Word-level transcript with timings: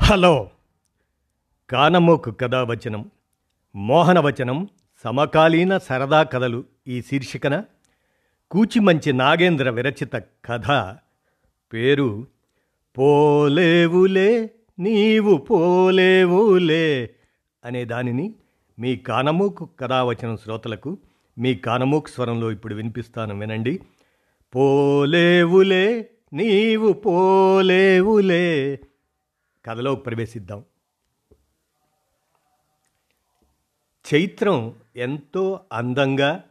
Hello. 0.00 0.50
కానమోకు 1.70 2.30
కథావచనం 2.30 3.10
మోహనవచనం 3.74 4.68
సమకాలీన 5.04 5.78
సరదా 5.78 6.22
కథలు 6.22 6.64
ఈ 6.88 7.02
శీర్షికన. 7.02 7.64
కూచిమంచి 8.50 9.12
నాగేంద్ర 9.12 9.70
విరచిత 9.70 10.16
కథ 10.16 10.96
పేరు 11.72 12.26
పోలేవులే 12.98 14.50
నీవు 14.78 15.36
పోలేవులే 15.36 17.10
అనే 17.64 17.84
దానిని 17.84 18.34
మీ 18.78 18.96
కానమోకు 18.96 19.68
కథావచనం 19.80 20.36
శ్రోతలకు 20.36 20.98
మీ 21.38 21.54
కానమూకు 21.54 22.08
స్వరంలో 22.08 22.52
ఇప్పుడు 22.52 22.74
వినిపిస్తాను 22.74 23.38
వినండి. 23.38 23.80
పోలేవులే 24.54 26.10
నీవు 26.32 26.92
పోలేవులే 26.92 28.80
కథలో 29.68 29.94
ప్రవేశిద్దాం. 29.94 30.64
చైత్రం 34.14 34.74
ఎంతో 34.96 35.60
అందంగా 35.72 36.44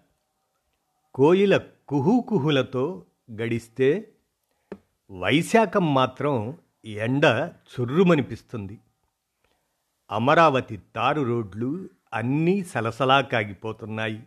కోయిల 1.16 1.58
కుహుకుహులతో 1.88 3.06
గడిస్తే 3.32 4.12
వైశాఖం 5.12 5.94
మాత్రం 5.94 6.58
ఎండ 6.86 7.26
చుర్రుమనిపిస్తుంది. 7.26 8.80
అమరావతి 10.12 10.80
తారు 10.96 11.22
రోడ్లు 11.22 11.90
అన్నీ 12.14 12.64
సలసలా 12.64 13.22
కాగిపోతున్నాయి. 13.22 14.24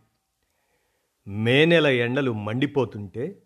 మే 1.28 1.64
నెల 1.64 1.86
ఎండలు 1.86 2.32
మండిపోతుంటే 2.32 3.42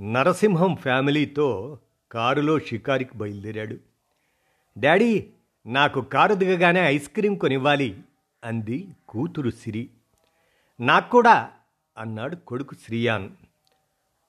నరసింహం 0.00 0.76
ఫ్యామిలీతో 0.76 1.78
కారులో 2.12 2.58
షికారికి 2.58 3.18
బయలుదేరాడు. 3.18 3.93
డాడీ 4.78 5.30
నాకు 5.66 6.00
కారు 6.00 6.34
దిగగానే 6.34 6.80
ఐస్ 6.80 7.08
క్రీం 7.08 7.34
కొనివ్వాలి 7.34 8.00
అంది 8.44 8.88
కూతురు 9.08 9.50
సిరి. 9.50 9.88
నాకు 10.80 11.10
కూడా 11.10 11.52
అన్నాడు 11.98 12.36
కొడుకు 12.36 12.74
శ్రీయాన్. 12.74 13.30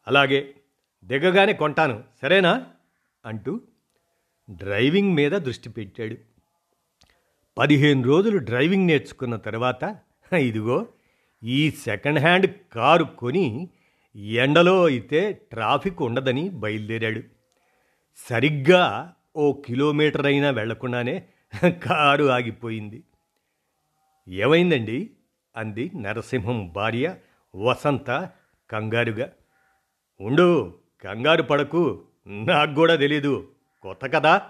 అలాగే 0.07 0.55
దిగగానే 1.03 1.53
కొంటాను 1.53 2.03
సరేనా? 2.21 2.67
అంటూ 3.25 3.61
డ్రైవింగ్ 4.49 5.15
మీద 5.15 5.31
దృష్టి 5.31 5.69
పెట్టాడు. 5.69 6.17
పదిహేను 7.57 8.03
రోజులు 8.03 8.37
డ్రైవింగ్ 8.37 8.87
నేర్చుకున్న 8.87 9.35
తర్వాత 9.35 9.97
ఇదిగో 10.39 10.87
ఈ 11.43 11.71
సెకండ్ 11.71 12.19
హ్యాండ్ 12.19 12.47
కారు 12.73 13.03
కొని 13.03 13.69
ఎండలో 14.15 14.85
అయితే 14.85 15.33
ట్రాఫిక్ 15.33 16.01
ఉండదని 16.01 16.49
బయలుదేరాడు. 16.49 17.23
సరిగ్గా 18.29 19.13
ఓ 19.35 19.61
కిలోమీటర్ 19.61 20.25
అయినా 20.25 20.49
వెళ్ళకుండానే 20.49 21.27
కారు 21.69 22.23
ఆగిపోయింది. 22.25 23.03
ఏమైందండి? 24.27 25.09
అంది 25.55 25.91
నరసింహం 25.95 26.67
భార్య 26.67 27.15
వసంత 27.55 28.29
కంగారుగా. 28.71 29.31
ఉండు 30.21 30.79
కంగారు 31.03 31.43
పడకు 31.43 32.03
నాకు 32.27 32.73
కూడా 32.73 32.95
తెలీదు. 32.95 33.51
కొత్త 33.81 34.05
కదా? 34.05 34.49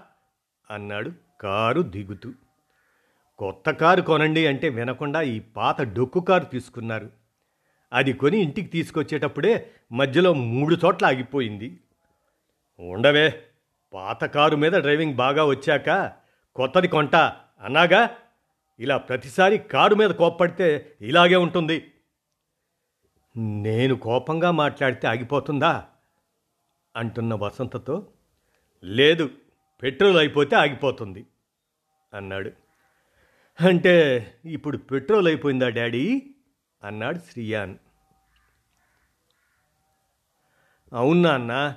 అన్నాడు 0.70 1.12
కారు 1.40 1.82
దిగుతూ. 1.82 2.32
కొత్త 3.38 3.70
కారు 3.70 4.02
కొనండి 4.02 4.46
అంటే 4.46 4.68
వినకుండా 4.68 5.22
ఈ 5.22 5.40
పాత 5.40 5.82
డొక్కు 5.82 6.20
కారు 6.20 6.44
తీసుకున్నారు. 6.44 7.10
అది 7.92 8.12
కొని 8.12 8.38
ఇంటికి 8.38 8.68
తీసుకొచ్చేటప్పుడే 8.68 9.70
మధ్యలో 9.92 10.32
మూడు 10.32 10.74
చోట్ల 10.74 11.06
ఆగిపోయింది. 11.06 11.80
ఉండవే 12.80 13.42
పాత 13.92 14.24
కారు 14.24 14.56
మీద 14.56 14.72
డ్రైవింగ్ 14.72 15.14
బాగా 15.14 15.44
వచ్చాక 15.44 16.12
కొత్తది 16.56 16.88
కొంటా 16.88 17.40
అన్నాగా? 17.60 18.16
ఇలా 18.80 18.96
ప్రతిసారి 18.96 19.58
కారు 19.58 19.94
మీద 19.94 20.10
కోప్పడితే 20.10 20.96
ఇలాగే 21.00 21.36
ఉంటుంది. 21.36 21.92
నేను 23.36 23.94
కోపంగా 23.94 24.50
మాట్లాడితే 24.50 25.06
ఆగిపోతుందా? 25.06 25.86
అంటున్న 26.96 27.34
వసంతతో 27.34 28.08
లేదు 28.84 29.30
పెట్రోల్ 29.82 30.16
అయిపోతే 30.16 30.56
ఆగిపోతుంది 30.56 31.26
అన్నాడు. 32.14 32.52
అంటే 33.60 33.94
ఇప్పుడు 34.44 34.76
పెట్రోల్ 34.76 35.26
అయిపోయిందా 35.26 35.68
డాడీ? 35.68 36.34
అన్నాడు 36.84 37.18
శ్రీయాన్. 37.18 37.76
అవునా 40.92 41.34
అన్నా? 41.34 41.76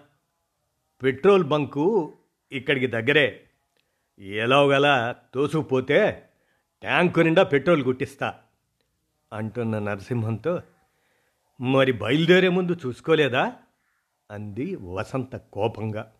పెట్రోల్ 1.03 1.43
బంకు 1.43 2.17
ఇక్కడికి 2.51 2.87
దగ్గరే. 2.87 3.49
ఎలాగలా 4.19 5.15
తోసుకుపోతే 5.33 6.29
ట్యాంకు 6.81 7.19
నిండా 7.19 7.43
పెట్రోల్ 7.43 7.83
కొట్టిస్తా 7.83 8.39
అంటున్న 9.33 9.79
నరసింహంతో. 9.79 10.61
మరి 11.61 11.91
బయలుదేరే 11.91 12.49
ముందు 12.49 12.77
చూసుకోలేదా? 12.85 13.55
అంది 14.31 14.75
వసంత 14.75 15.35
కోపంగా. 15.35 16.13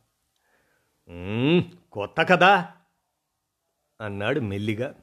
కొత్త 1.92 2.24
కదా? 2.24 2.72
అన్నాడు 4.02 4.40
మెల్లిగా. 4.40 4.96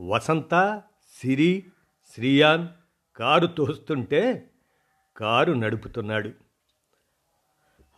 వసంత 0.00 0.82
సిరి 1.20 1.66
శ్రీయాన్ 2.14 2.68
కారు 3.16 3.46
తోస్తుంటే 3.46 4.50
కారు 5.16 5.52
నడుపుతున్నాడు. 5.52 6.32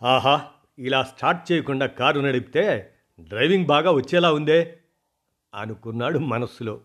ఆహా 0.02 0.50
ఇలా 0.78 1.02
స్టార్ట్ 1.02 1.52
చేయకుండా 1.52 1.86
కారు 1.86 2.20
నడిపితే 2.20 2.94
డ్రైవింగ్ 3.20 3.66
బాగా 3.66 3.90
వచ్చేలా 3.90 4.32
ఉందే 4.32 4.78
అనుకున్నాడు 5.54 6.18
మనస్సులో. 6.18 6.80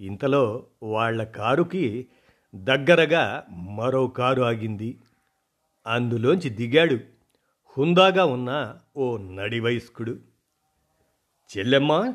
ఇంతలో 0.00 0.66
వాళ్ళ 0.82 1.24
కారుకి 1.24 2.06
దగ్గరగా 2.54 3.44
మరో 3.50 4.06
కారు 4.06 4.42
ఆగింది. 4.42 4.98
అందులోంచి 5.86 6.50
దిగాడు. 6.50 6.98
హుందాగా 7.64 8.24
ఉన్న 8.24 8.76
ఓ 8.96 9.16
నడి 9.16 9.60
వయస్కుడు. 9.60 10.18
చెల్లెమ్మ 11.58 12.14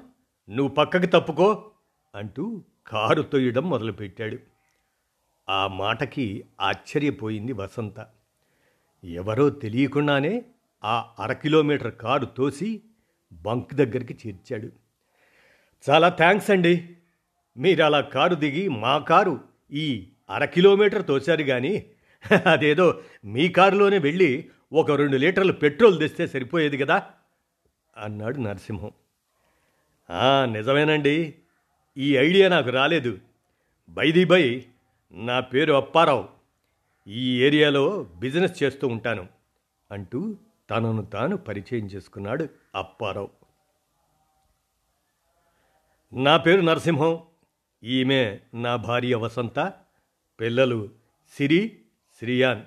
నువ్వు 0.49 0.67
పక్కకి 0.67 1.07
తప్పుకో 1.07 1.71
అంటూ 2.15 2.63
కారు 2.87 3.21
తొయ్యడం 3.21 3.69
మొదలుపెట్టాడు. 3.69 4.37
ఆ 5.49 5.67
మాటకి 5.67 6.45
ఆశ్చర్యపోయింది 6.61 7.53
వసంత. 7.53 8.07
ఎవరో 9.03 9.49
తెలియకుండానే 9.49 10.45
ఆ 10.83 11.09
అర 11.19 11.33
కిలోమీటర్ 11.33 11.95
కారు 11.95 12.25
తోసి 12.25 12.81
బంక్ 13.33 13.73
దగ్గరికి 13.73 14.17
చేర్చాడు. 14.27 14.69
చాలా 15.89 16.09
థ్యాంక్స్ 16.09 16.51
అండి. 16.51 16.89
మీరు 17.57 17.83
అలా 17.83 18.01
కారు 18.01 18.35
దిగి 18.35 18.69
మా 18.69 18.97
కారు 18.97 19.39
ఈ 19.71 20.07
అర 20.29 20.45
కిలోమీటర్ 20.45 21.07
తోశారు 21.07 21.43
కానీ 21.43 21.85
అదేదో 22.45 23.01
మీ 23.25 23.49
కారులోనే 23.49 23.97
వెళ్ళి 23.97 24.49
ఒక 24.73 24.91
రెండు 24.91 25.17
లీటర్లు 25.17 25.51
పెట్రోల్ 25.53 25.99
తెస్తే 25.99 26.27
సరిపోయేది 26.27 26.77
కదా? 26.77 27.09
అన్నాడు 27.97 28.37
నరసింహం. 28.37 28.91
నిజమేనండి. 30.53 31.35
ఈ 31.97 32.17
ఐడియా 32.17 32.49
నాకు 32.49 32.69
రాలేదు. 32.69 33.19
బైది 33.89 34.25
బై 34.25 34.65
నా 35.11 35.39
పేరు 35.39 35.73
అప్పారావు. 35.73 36.29
ఈ 37.07 37.41
ఏరియాలో 37.41 38.03
బిజినెస్ 38.03 38.63
చేస్తూ 38.63 38.87
ఉంటాను 38.87 39.27
అంటూ 39.91 40.35
తనను 40.71 41.05
తాను 41.05 41.37
పరిచయం 41.37 41.85
చేసుకున్నాడు 41.85 42.47
అప్పారావు. 42.75 43.29
నా 46.13 46.37
పేరు 46.37 46.61
నరసింహం. 46.61 47.23
ఈమె 47.83 48.39
నా 48.53 48.75
భార్య 48.75 49.15
వసంత. 49.15 49.73
పిల్లలు 50.39 50.89
సిరి 51.33 51.81
శ్రీయాన్. 52.19 52.63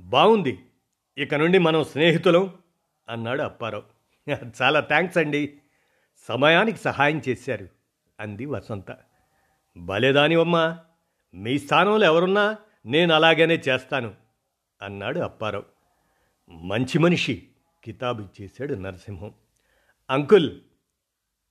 బాగుంది 0.00 0.66
ఇక 1.18 1.34
నుండి 1.34 1.58
మనం 1.58 1.84
స్నేహితులం 1.84 2.54
అన్నాడు 3.08 3.42
అప్పారావు. 3.42 3.84
చాలా 4.62 4.80
థ్యాంక్స్ 4.80 5.18
అండి. 5.18 5.58
సమయానికి 6.28 6.78
సహాయం 6.78 7.22
చేశారు 7.28 7.68
అంది 8.20 8.46
వసంత. 8.46 8.96
భలేదానివమ్మా 9.76 10.78
మీ 11.34 11.58
స్థానంలో 11.58 12.06
ఎవరున్నా 12.06 12.56
నేను 12.86 13.14
అలాగనే 13.14 13.54
చేస్తాను 13.54 14.14
అన్నాడు 14.82 15.20
అప్పారావు. 15.20 15.73
మంచి 16.50 16.98
మనిషి 16.98 17.48
కితాబు 17.84 18.22
ఇచ్చేశాడు 18.22 18.74
నరసింహం. 18.74 19.34
అంకుల్ 20.10 20.60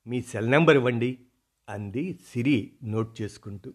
మీ 0.07 0.21
సెల్ 0.21 0.51
నెంబర్ 0.51 0.75
ఇవ్వండి 0.75 1.19
అంది 1.69 2.19
సిరి 2.27 2.73
నోట్ 2.83 3.21
చేసుకుంటూ. 3.21 3.73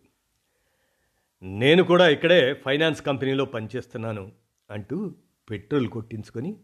నేను 1.43 1.83
కూడా 1.83 2.09
ఇక్కడే 2.09 2.55
ఫైనాన్స్ 2.55 3.03
కంపెనీలో 3.03 3.45
పనిచేస్తున్నాను 3.45 4.33
అంటూ 4.71 5.15
పెట్రోల్ 5.51 5.89
కొట్టించుకొని 5.89 6.57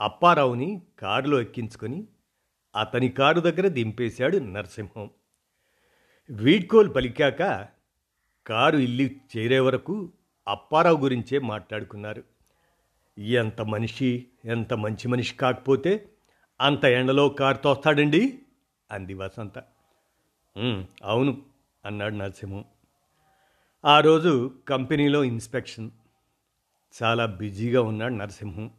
అప్పారావుని 0.00 0.82
కారులో 0.98 1.40
ఎక్కించుకొని 1.40 2.08
అతని 2.76 3.08
కారు 3.08 3.40
దగ్గర 3.40 3.68
దింపేశాడు 3.68 4.38
నరసింహం. 4.38 5.10
వీడ్కోలు 6.30 6.88
పలికాక 6.88 7.68
కారు 8.46 8.78
ఇల్లు 8.78 9.10
చేరే 9.36 9.60
వరకు 9.60 10.12
అప్పారావు 10.48 10.96
గురించే 10.96 11.38
మాట్లాడుకున్నారు. 11.38 12.31
ఎంత 13.18 13.60
మనిషి 13.60 14.26
ఎంత 14.44 14.74
మంచి 14.74 15.08
మనిషి 15.08 15.34
కాకపోతే 15.34 16.08
అంత 16.60 16.84
ఎండలో 16.84 17.28
కారు 17.28 17.56
తోస్తాడండి? 17.56 18.38
అంది 18.90 19.14
వసంత. 19.14 19.58
అవును 21.04 21.42
అన్నాడు 21.84 22.14
నరసింహం. 22.14 22.64
ఆ 23.84 24.00
రోజు 24.00 24.54
కంపెనీలో 24.68 25.24
ఇన్స్పెక్షన్. 25.24 25.90
చాలా 27.02 27.26
బిజీగా 27.26 27.82
ఉన్నాడు 27.82 28.14
నరసింహం. 28.14 28.70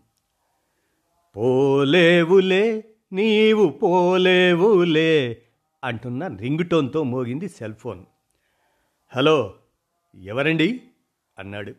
పోలేవులే 1.35 2.83
నీవు 3.11 3.69
పోలేవులే 3.69 5.41
అంటున్న 5.83 6.27
రింగ్ 6.27 6.69
టోన్తో 6.69 7.03
మోగింది 7.03 7.49
సెల్ 7.49 7.73
ఫోన్. 7.73 8.05
హలో 9.09 9.53
ఎవరండి? 10.21 10.81
అన్నాడు. 11.39 11.75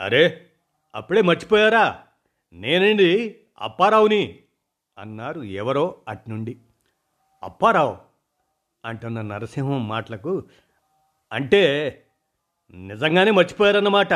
అరే 0.00 0.45
అప్పుడే 0.96 1.22
మర్చిపోయారా? 1.22 2.02
నేనండి 2.52 3.36
అప్పారావుని? 3.60 4.38
అన్నారు 4.98 5.40
ఎవరో 5.40 6.02
అట్నుండి. 6.08 6.56
అప్పారావు 7.42 7.96
అంటున్న 8.84 9.22
నరసింహం 9.22 9.88
మాటలకు 9.88 10.44
అంటే 11.32 11.62
నిజంగానే 12.74 13.30
మర్చిపోయారన్నమాట. 13.30 14.14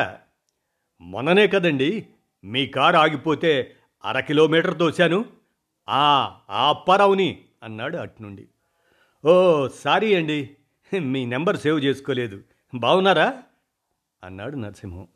మొన్ననే 1.01 1.47
కదండి 1.47 2.07
మీ 2.45 2.67
కారు 2.67 2.97
ఆగిపోతే 2.97 3.77
అర 4.05 4.21
కిలోమీటర్ 4.21 4.79
తోశాను. 4.79 5.25
ఆ 5.89 6.37
ఆ 6.51 6.69
అప్పారావుని 6.69 7.45
అన్నాడు 7.63 7.97
అట్నుండి. 7.97 8.49
ఓ 9.25 9.69
సారీ 9.69 10.15
అండి 10.15 10.57
మీ 11.01 11.25
నెంబర్ 11.25 11.57
సేవ్ 11.57 11.85
చేసుకోలేదు. 11.85 12.43
బాగున్నారా 12.75 13.43
అన్నాడు 14.25 14.57
నరసింహం. 14.57 15.09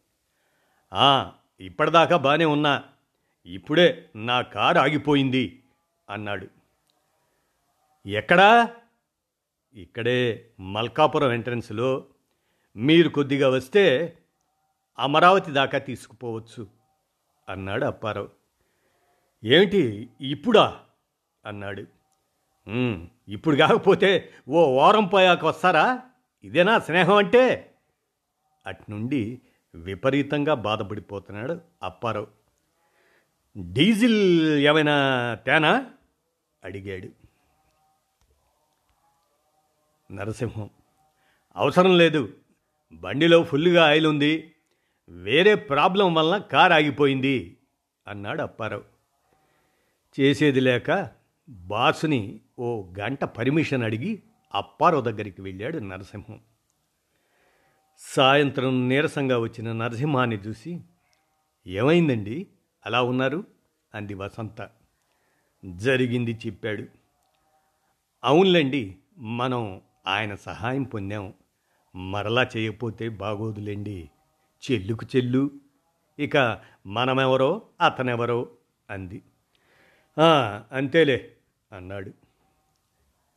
ఇప్పటిదాకా 1.61 2.17
బాగానే 2.17 2.45
ఉన్నా. 2.45 2.83
ఇప్పుడే 3.47 4.11
నా 4.17 4.43
కారు 4.43 4.79
ఆగిపోయింది 4.79 5.63
అన్నాడు. 6.11 6.47
ఎక్కడా? 8.07 8.71
ఇక్కడే 9.75 10.51
మల్కాపురం 10.61 11.33
ఎంట్రన్స్లో. 11.33 12.07
మీరు 12.77 13.09
కొద్దిగా 13.09 13.49
వస్తే 13.49 14.19
అమరావతి 14.99 15.51
దాకా 15.51 15.79
తీసుకుపోవచ్చు 15.79 16.67
అన్నాడు 17.49 17.85
అప్పారావు. 17.85 18.29
ఏమిటి 19.45 20.11
ఇప్పుడా? 20.21 20.81
అన్నాడు. 21.47 21.85
ఇప్పుడు 23.29 23.57
కాకపోతే 23.57 24.33
ఓ 24.49 24.77
వారం 24.77 25.07
పోయాక 25.07 25.45
వస్తారా? 25.45 26.03
ఇదేనా 26.45 26.79
స్నేహం 26.79 27.17
అంటే? 27.17 27.75
అట్నుండి 28.67 29.41
విపరీతంగా 29.75 30.55
బాధపడిపోతున్నాడు 30.55 31.61
అప్పారావు. 31.83 32.27
డీజిల్ 33.73 34.59
ఏమైనా 34.67 34.95
తేనా? 35.47 35.91
అడిగాడు. 36.65 37.09
నరసింహం. 40.13 40.71
అవసరం 41.57 41.99
లేదు. 41.99 42.35
బండిలో 42.93 43.43
ఫుల్గా 43.43 43.85
ఆయిల్ 43.85 44.07
ఉంది. 44.07 44.55
వేరే 45.09 45.55
ప్రాబ్లం 45.55 46.15
వలన 46.15 46.39
కార్ 46.39 46.73
ఆగిపోయింది 46.73 47.57
అన్నాడు 48.09 48.43
అప్పారావు. 48.43 48.83
చేసేది 50.21 50.61
లేక 50.61 51.11
బాసుని 51.49 52.41
ఓ 52.59 52.85
గంట 52.99 53.25
పర్మిషన్ 53.25 53.83
అడిగి 53.83 54.23
అప్పారావు 54.55 55.03
దగ్గరికి 55.03 55.43
వెళ్ళాడు 55.43 55.79
నరసింహం. 55.79 56.41
సాయంత్రం 57.99 58.89
నీరసంగా 58.89 59.39
వచ్చిన 59.39 59.73
నరసింహాన్ని 59.73 60.37
చూసి 60.37 60.81
ఏమైందండి? 61.67 62.47
అలా 62.87 63.03
ఉన్నారు? 63.03 63.45
అంది 63.95 64.15
వసంత. 64.15 64.71
జరిగింది 65.65 66.39
చెప్పాడు. 66.47 66.85
అవునులేండి 68.25 68.97
మనం 69.19 69.81
ఆయన 70.07 70.35
సహాయం 70.35 70.83
పొందాం. 70.83 71.35
మరలా 71.97 72.47
చేయకపోతే 72.57 73.09
బాగోదులేండి. 73.09 74.11
చెల్లుకు 74.71 75.07
చెల్లు. 75.17 75.51
ఇక 76.19 76.61
మనమెవరో 76.87 77.63
అతనెవరో 77.81 78.49
అంది. 78.91 79.23
అంతేలే 80.73 81.33
అన్నాడు. 81.73 82.13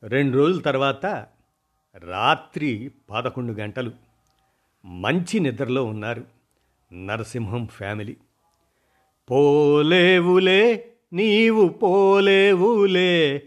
రెండు 0.03 0.38
రోజుల 0.38 0.62
తర్వాత 0.62 1.06
రాత్రి 1.95 2.92
పదకొండు 3.10 3.53
గంటలు. 3.53 4.06
మంచి 4.88 5.39
నిద్రలో 5.39 5.86
ఉన్నారు. 5.86 6.25
నరసింహం 6.94 7.68
ఫ్యామిలీ. 7.68 8.18
పోలేవులే 9.31 10.94
నీవు 11.13 11.68
పోలేవులే 11.68 13.44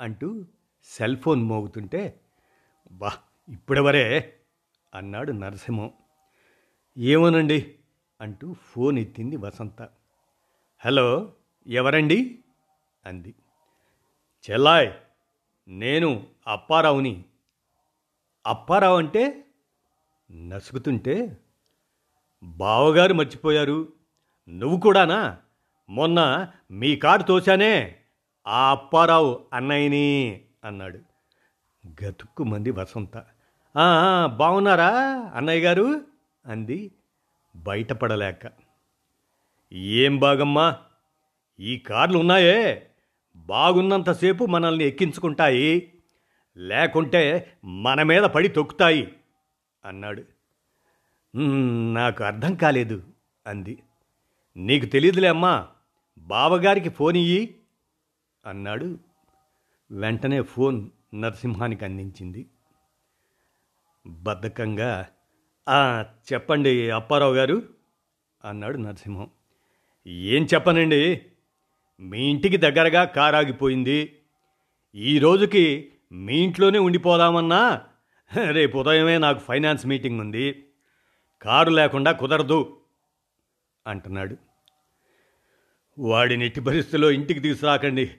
అంటూ 0.00 0.44
సెల్ 0.84 1.16
ఫోన్ 1.16 1.42
మోగుతుంటే 1.42 2.20
బా 2.92 3.18
ఇప్పుడెవరే 3.48 4.34
అన్నాడు 4.94 5.32
నరసింహం. 5.32 5.90
ఏమోనండి 6.98 7.74
అంటూ 8.20 8.54
ఫోన్ 8.54 8.98
ఎత్తింది 8.98 9.36
వసంత. 9.36 9.88
హలో 10.78 11.32
ఎవరండి? 11.66 12.38
అంది. 13.06 13.34
చెల్లాయ్ 14.50 14.92
నేను 15.68 16.26
అప్పారావుని. 16.46 17.24
అప్పారావు 18.46 18.98
అంటే 18.98 19.44
నసుగుతుంటే 20.30 21.36
బావగారు 22.42 23.14
మర్చిపోయారు. 23.14 23.92
నువ్వు 24.48 24.80
కూడానా? 24.80 25.36
మొన్న 25.90 26.48
మీ 26.70 26.96
కారు 26.96 27.22
తోశానే 27.22 27.96
ఆ 28.46 28.70
అప్పారావు 28.70 29.46
అన్నయ్యని 29.52 30.40
అన్నాడు. 30.64 30.98
గతుక్కు 31.86 32.44
మంది 32.44 32.70
వసంత. 32.70 33.24
బాగున్నారా 34.26 34.90
అన్నయ్య 35.34 35.62
గారు? 35.62 36.00
అంది. 36.46 36.92
బయటపడలేక. 37.56 38.52
ఏం 39.72 40.18
బాగమ్మా? 40.18 40.76
ఈ 41.60 41.78
కార్లు 41.78 42.18
ఉన్నాయే. 42.18 42.90
బాగున్నంతసేపు 43.36 44.44
మనల్ని 44.44 44.84
ఎక్కించుకుంటాయి. 44.84 45.92
లేకుంటే 46.56 47.52
మన 47.64 48.02
మీద 48.02 48.22
పడి 48.22 48.48
తొక్కుతాయి. 48.48 49.16
అన్నాడు. 49.84 50.22
నాకు 51.94 52.24
అర్థం 52.24 52.54
కాలేదు 52.54 53.02
అంది. 53.46 53.82
నీకు 54.56 54.86
తెలియదులే 54.86 55.28
అమ్మా 55.28 55.68
బావగారికి 56.18 56.88
ఫోన్ 56.88 57.16
ఇయ్యి 57.16 57.54
అన్నాడు. 58.46 58.98
వెంటనే 59.90 60.42
ఫోన్ 60.42 60.90
నరసింహానికి 61.14 61.84
అందించింది. 61.84 62.46
బద్ధకంగా 64.06 65.08
చెప్పండి 66.32 66.90
అప్పారావు 66.90 67.34
గారు 67.34 67.62
అన్నాడు 68.44 68.76
నరసింహం. 68.76 69.30
ఏం 70.06 70.46
చెప్పనండి 70.54 71.26
మీ 72.00 72.30
ఇంటికి 72.30 72.56
దగ్గరగా 72.56 73.04
కారాగిపోయింది 73.04 74.16
ఈ 74.94 75.18
రోజుకి 75.18 75.92
మీ 76.12 76.36
ఇంట్లోనే 76.44 76.78
ఉండిపోదామన్నా 76.78 77.86
రేపు 78.52 78.78
ఉదయమే 78.78 79.18
నాకు 79.18 79.38
ఫైనాన్స్ 79.38 79.86
మీటింగ్ 79.86 80.20
ఉంది. 80.20 80.66
కారు 81.42 81.70
లేకుండా 81.70 82.12
కుదరదు 82.12 82.80
అంటున్నాడు. 83.86 84.36
వాడిని 85.98 86.46
ఎట్టి 86.46 86.60
పరిస్థితిలో 86.60 87.10
ఇంటికి 87.10 87.40
తీసుకురాకండి. 87.40 88.10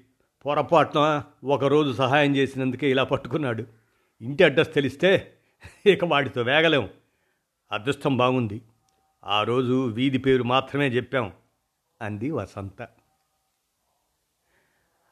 పొరపాటున 0.45 1.23
ఒకరోజు 1.43 1.93
సహాయం 1.93 2.35
చేసినందుకే 2.35 2.91
ఇలా 2.91 3.03
పట్టుకున్నాడు. 3.03 3.65
ఇంటి 4.21 4.43
అడ్రస్ 4.43 4.73
తెలిస్తే 4.73 5.37
ఇక 5.85 6.05
వాడితో 6.05 6.41
వేగలేం. 6.41 6.89
అదృష్టం 7.71 8.17
బాగుంది. 8.17 8.61
ఆ 9.25 9.43
రోజు 9.43 9.85
వీధి 9.85 10.17
పేరు 10.17 10.43
మాత్రమే 10.43 10.87
చెప్పాం 10.87 11.33
అంది 12.01 12.31
వసంత. 12.31 12.87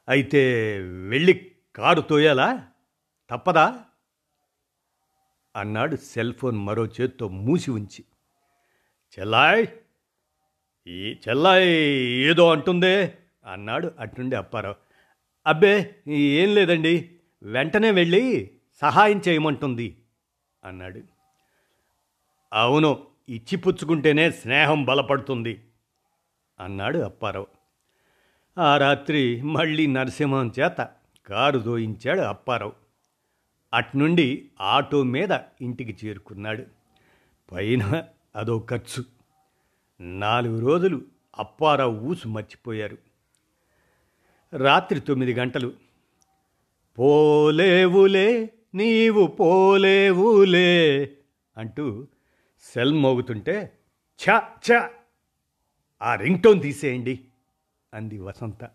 అయితే 0.08 0.78
వెళ్ళి 1.08 1.50
కారు 1.76 2.00
తోయాలా? 2.00 2.66
తప్పదా? 3.30 3.84
అన్నాడు 5.60 5.96
సెల్ 5.96 6.34
ఫోన్ 6.34 6.58
మరో 6.58 6.86
చేత్తో 6.86 7.28
మూసి 7.28 7.70
ఉంచి. 7.70 8.04
చెల్లాయ్ 9.18 9.66
ఈ 10.86 11.18
చెల్లాయ్ 11.28 11.68
ఏదో 12.30 12.52
అంటుందే 12.52 13.18
అన్నాడు 13.52 13.92
అటునుండి 13.98 14.36
అప్పారావు. 14.36 14.74
అబ్బే 15.46 15.96
ఏం 16.08 16.54
లేదండి 16.54 17.10
వెంటనే 17.42 17.90
వెళ్ళి 17.90 18.50
సహాయం 18.80 19.22
చేయమంటుంది 19.28 19.96
అన్నాడు. 20.64 21.00
అవును 22.52 23.06
ఇచ్చి 23.28 23.56
పుచ్చుకుంటేనే 23.56 24.30
స్నేహం 24.30 24.84
బలపడుతుంది 24.84 25.64
అన్నాడు 26.60 26.98
అప్పారావు. 26.98 27.46
ఆ 28.58 28.76
రాత్రి 28.76 29.42
మళ్ళీ 29.42 29.86
నరసింహం 29.86 30.52
చేత 30.60 30.88
కారు 31.26 31.58
దోయించాడు 31.58 32.20
అప్పారావు. 32.20 32.79
అట్నుండి 33.72 34.50
ఆటో 34.60 35.02
మీద 35.02 35.38
ఇంటికి 35.60 36.06
చేరుకున్నాడు. 36.06 36.64
పైన 37.52 38.04
అదో 38.36 38.66
ఖర్చు. 38.70 39.04
నాలుగు 40.00 40.60
రోజులు 40.60 41.02
అప్పారావు 41.38 42.00
ఊసు 42.00 42.28
మర్చిపోయారు. 42.28 42.98
రాత్రి 44.56 45.00
తొమ్మిది 45.00 45.34
గంటలు. 45.34 45.72
పోలేవులే 46.98 48.52
నీవు 48.74 49.26
పోలేవులే 49.26 51.04
అంటూ 51.56 52.06
సెల్ 52.60 52.92
మోగుతుంటే 52.92 53.78
ఛ 54.28 54.40
ఛ 54.70 54.88
ఆ 56.02 56.14
రింగ్ 56.14 56.42
టోన్ 56.42 56.62
తీసేయండి 56.62 57.24
అంది 57.94 58.18
వసంత. 58.18 58.70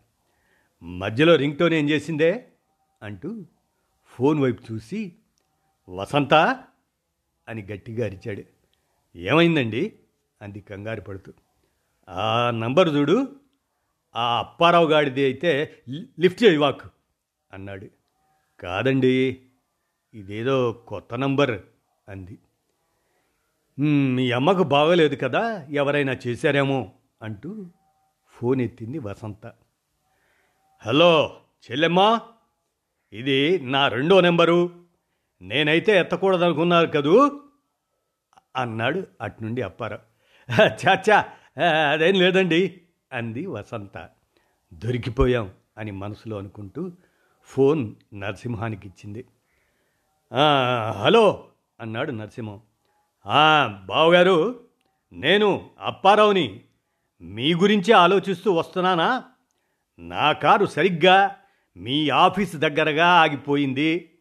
మధ్యలో 0.83 1.35
రింగ్ 1.35 1.57
టోన్ 1.57 1.73
ఏం 1.73 1.89
చేసిందే 1.89 2.47
అంటూ 3.03 3.45
ఫోన్ 4.15 4.39
వైపు 4.39 4.73
చూసి 4.73 5.15
వసంత 5.89 6.33
అని 7.47 7.63
గట్టిగా 7.63 8.05
అరిచాడు. 8.05 8.43
ఏమైందండి? 9.15 9.99
అంది 10.41 10.59
కంగారు 10.59 11.01
పడుతూ. 11.01 11.33
ఆ 12.09 12.51
నంబర్ 12.51 12.89
చూడు. 12.89 13.35
ఆ 14.15 14.39
అప్పారావు 14.39 14.87
గాడిది 14.87 15.23
అయితే 15.23 15.83
లి- 15.89 16.05
లిఫ్ట్ 16.19 16.57
వాక్ 16.57 16.81
అన్నాడు. 17.53 17.87
కాదండి 18.59 19.41
ఇదేదో 20.13 20.73
కొత్త 20.73 21.13
నంబర్ 21.13 21.61
అంది. 22.09 22.39
మీ 23.79 24.31
అమ్మకు 24.31 24.63
బాగోలేదు 24.63 25.15
కదా 25.15 25.67
ఎవరైనా 25.69 26.17
చేశారేమో 26.27 26.91
అంటూ 27.21 27.65
ఫోన్ 28.29 28.61
ఎత్తింది 28.61 28.99
వసంత. 28.99 29.53
హలో 30.79 31.41
చెల్లెమ్మా 31.71 32.21
ఇది 33.15 33.59
నా 33.59 33.87
రెండో 33.87 34.21
నెంబరు. 34.21 34.69
నేనైతే 35.41 35.99
ఎత్తకూడదనుకున్నారు 35.99 36.87
కదూ? 36.87 37.41
అన్నాడు 38.55 39.07
అట్నుండి 39.21 39.61
అప్పారావు. 39.61 40.03
చాచా 40.83 41.17
అదేం 41.91 42.15
లేదండి 42.15 42.81
అంది 43.13 43.45
వసంత. 43.45 44.09
దొరికిపోయాం 44.73 45.51
అని 45.77 45.91
మనసులో 45.91 46.37
అనుకుంటూ 46.37 46.91
ఫోన్ 47.45 47.95
నరసింహానికి 48.13 48.87
ఇచ్చింది 48.87 49.25
హలో 51.03 51.45
అన్నాడు 51.79 52.11
నరసింహం. 52.11 52.59
బావగారు 53.85 54.59
నేను 55.13 55.69
అప్పారావుని 55.81 56.61
మీ 57.21 57.53
గురించే 57.53 57.93
ఆలోచిస్తూ 57.93 58.51
వస్తున్నానా? 58.53 59.23
నా 59.99 60.31
కారు 60.31 60.65
సరిగ్గా 60.65 61.35
మీ 61.77 62.09
ఆఫీస్ 62.09 62.55
దగ్గరగా 62.55 63.07
ఆగిపోయింది. 63.07 64.11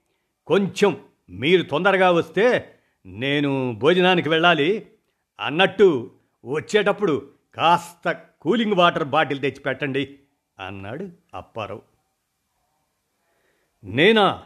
కొంచెం 0.46 1.00
మీరు 1.30 1.62
తొందరగా 1.62 2.10
వస్తే 2.10 2.74
నేను 3.06 3.72
భోజనానికి 3.72 4.28
వెళ్ళాలి. 4.28 4.90
అన్నట్టు 5.40 6.10
వచ్చేటప్పుడు 6.44 7.30
కాస్త 7.54 8.20
కూలింగ్ 8.40 8.72
వాటర్ 8.72 9.04
బాటిల్ 9.04 9.40
తెచ్చి 9.40 9.60
పెట్టండి 9.60 10.18
అన్నాడు 10.58 11.08
అప్పారావు. 11.34 11.82
నేనా? 13.84 14.42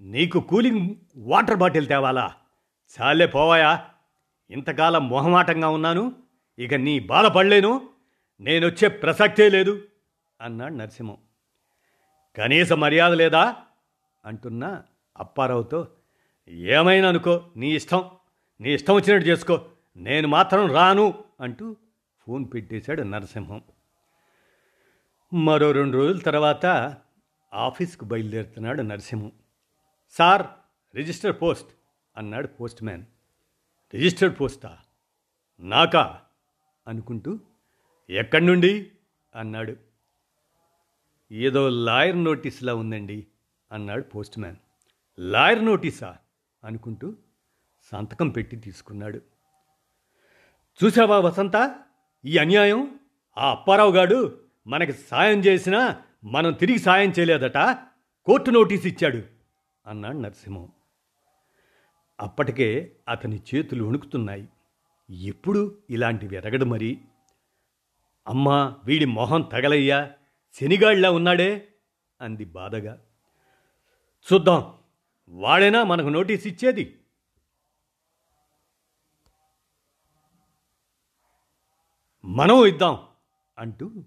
నీకు 0.00 0.40
కూలింగ్ 0.40 0.94
వాటర్ 1.16 1.56
బాటిల్ 1.56 1.88
తేవాలా? 1.88 2.34
చాలే 3.00 3.26
పోవాయా? 3.26 3.84
ఇంతకాలం 4.50 5.08
మొహమాటంగా 5.08 5.68
ఉన్నాను. 5.68 6.12
ఇక 6.58 6.74
నీ 6.74 6.98
బాధపడలేను. 6.98 7.88
నేనొచ్చే 8.40 8.88
ప్రసక్తే 8.88 9.48
లేదు 9.48 9.82
అన్నాడు 10.40 10.74
నరసింహం. 10.74 11.16
కనీస 12.36 12.72
మర్యాద 12.72 13.12
లేదా? 13.12 13.56
అంటున్న 14.24 14.82
అప్పారావుతో 15.18 15.88
ఏమైనా 16.48 17.08
అనుకో 17.08 17.50
నీ 17.56 17.72
ఇష్టం. 17.72 18.10
నీ 18.60 18.74
ఇష్టం 18.74 18.94
వచ్చినట్టు 18.94 19.28
చేసుకో. 19.28 19.70
నేను 19.96 20.28
మాత్రం 20.28 20.72
రాను 20.72 21.24
అంటూ 21.40 21.76
ఫోన్ 22.26 22.46
పెట్టేశాడు 22.54 23.02
నరసింహం. 23.02 23.62
మరో 25.34 25.72
రెండు 25.72 25.96
రోజుల 25.96 26.20
తర్వాత 26.20 26.96
ఆఫీస్కు 27.54 28.04
బయలుదేరుతున్నాడు 28.04 28.82
నరసింహం. 28.82 29.32
సార్ 30.10 30.46
రిజిస్టర్ 30.96 31.36
పోస్ట్ 31.42 31.68
అన్నాడు 32.16 32.46
పోస్ట్ 32.46 32.84
మ్యాన్. 32.84 33.04
రిజిస్టర్డ్ 33.94 34.40
పోస్టా? 34.40 34.78
నాకా? 35.60 36.20
అనుకుంటూ 36.88 37.38
ఎక్కడి 38.10 38.46
నుండి? 38.46 38.92
అన్నాడు. 39.34 39.76
ఏదో 41.34 41.68
లాయర్ 41.68 42.24
నోటీస్లా 42.24 42.74
ఉందండి 42.74 43.26
అన్నాడు 43.72 44.02
పోస్ట్ 44.02 44.38
మ్యాన్. 44.38 44.56
లాయర్ 45.18 45.64
నోటీసా? 45.64 46.16
అనుకుంటూ 46.64 47.14
సంతకం 47.92 48.28
పెట్టి 48.28 48.56
తీసుకున్నాడు. 48.56 49.20
చూసావా 50.84 51.18
వసంత? 51.18 51.74
ఈ 52.24 52.36
అన్యాయం? 52.36 52.98
ఆ 53.38 53.50
అప్పారావు 53.50 53.92
గాడు 53.92 54.40
మనకి 54.66 54.92
సాయం 54.92 55.38
చేసినా 55.38 56.02
మనం 56.24 56.52
తిరిగి 56.52 56.78
సాయం 56.78 57.10
చేయలేదట. 57.10 57.58
కోర్టు 58.24 58.50
నోటీస్ 58.50 58.86
ఇచ్చాడు 58.86 59.22
అన్నాడు 59.86 60.16
నరసింహం. 60.16 60.68
అప్పటికే 62.20 62.96
అతని 63.08 63.42
చేతులు 63.54 63.84
వణుకుతున్నాయి. 63.84 64.48
ఎప్పుడు 65.10 65.78
ఇలాంటివి 65.90 66.36
ఎరగడు 66.36 66.64
మరి? 66.64 67.00
అమ్మా 68.28 68.76
వీడి 68.84 69.04
మొహం 69.04 69.42
తగలయ్యా. 69.42 70.10
శనిగాళ్ళ 70.60 71.06
ఉన్నాడే? 71.06 71.74
అంది 72.20 72.44
బాధగా. 72.44 73.02
చూద్దాం 74.32 74.78
వాడేనా 75.28 75.84
మనకు 75.84 76.06
నోటీస్ 76.06 76.46
ఇచ్చేది. 76.46 77.00
మనం 82.24 82.66
ఇద్దాం 82.66 83.06
అంటూ 83.58 84.04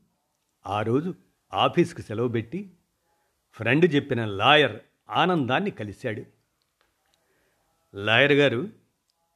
ఆ 0.68 0.82
రోజు 0.82 1.16
ఆఫీస్కి 1.54 2.02
సెలవు 2.02 2.28
పెట్టి 2.28 2.78
ఫ్రెండ్ 3.52 3.96
చెప్పిన 3.96 4.26
లాయర్ 4.26 4.80
ఆనందాన్ని 5.10 5.72
కలిశాడు. 5.72 6.24
లాయర్ 7.96 8.32
గారు 8.32 8.70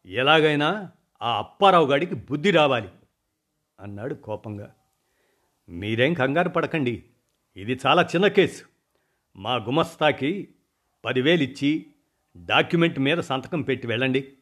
ఎలాగైనా 0.06 0.92
ఆ 1.22 1.38
అప్పారావు 1.38 1.88
గాడికి 1.88 2.16
బుద్ధి 2.16 2.52
రావాలి 2.52 2.90
అన్నాడు 3.80 4.16
కోపంగా. 4.16 4.76
మీరేం 5.72 6.14
కంగారు 6.14 6.50
పడకండి. 6.50 7.04
ఇది 7.58 7.80
చాలా 7.86 8.02
చిన్న 8.02 8.28
కేసు. 8.28 8.64
మా 9.36 9.56
గుమస్తాకి 9.56 10.48
పదివేలు 11.06 11.44
ఇచ్చి 11.44 11.86
డాక్యుమెంట్ 12.46 13.00
మీద 13.00 13.18
సంతకం 13.18 13.62
పెట్టి 13.62 13.88
వెళ్ళండి 13.88 14.34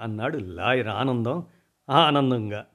అన్నాడు 0.00 0.38
లాయర్ 0.38 0.88
ఆనందం 0.88 1.46
ఆనందంగా. 1.90 2.66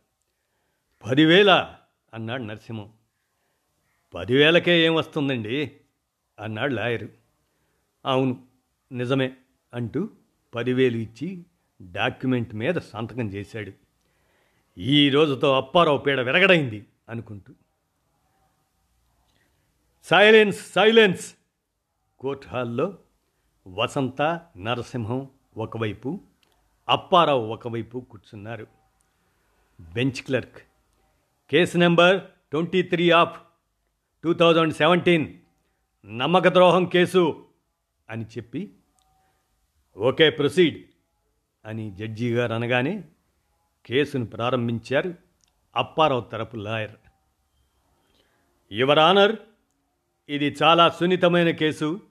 పదివేల 1.05 1.75
అన్నాడు 2.13 2.43
నరసింహం. 2.43 2.89
పదివేలకే 4.15 4.85
ఏం 4.85 4.95
వస్తుందండి? 4.95 5.71
అన్నాడు 6.39 6.73
లాయరు. 6.73 7.09
అవును 8.05 8.43
నిజమే 8.91 9.33
అంటూ 9.73 10.09
పదివేలు 10.55 10.97
ఇచ్చి 10.97 11.45
డాక్యుమెంట్ 11.91 12.55
మీద 12.55 12.75
సంతకం 12.75 13.27
చేశాడు. 13.27 13.71
ఈ 14.77 15.09
రోజుతో 15.09 15.57
అప్పారావు 15.57 15.97
పీడ 15.97 16.19
విరగడైంది 16.19 16.85
అనుకుంటూ. 17.09 17.53
Silence 20.03 20.71
silence. 20.71 21.35
కోర్ట్ 22.19 22.47
హాల్లో 22.47 22.97
వసంత 23.67 24.21
నరసింహం 24.57 25.29
ఒకవైపు 25.57 26.19
అప్పారావు 26.89 27.47
ఒకవైపు 27.47 27.99
కూర్చున్నారు. 28.11 28.67
Bench 29.81 30.21
clerk. 30.21 30.57
Case 31.49 31.77
number 31.77 32.21
twenty 32.21 32.81
three 32.81 33.11
of 33.11 33.39
two 34.23 34.33
thousand 34.33 34.73
seventeen. 34.73 35.37
నమ్మక 36.05 36.47
ద్రోహం 36.47 36.85
కేసు 36.85 37.45
అని 38.09 38.25
చెప్పి 38.25 38.73
ఓకే 39.97 40.29
ప్రొసీడ్ 40.29 40.85
అని 41.65 41.91
జడ్జి 41.91 42.33
గారు 42.33 42.53
అనగానే 42.53 43.03
కేసును 43.85 44.25
ప్రారంభించారు 44.25 45.15
అప్పారావు 45.75 46.21
తరపు 46.21 46.57
లాయర్. 46.57 46.95
యువర్ 48.71 48.99
ఆనర్ 48.99 49.35
ఇది 50.31 50.47
చాలా 50.63 50.89
సున్నితమైన 50.89 51.49
కేసు. 51.49 52.01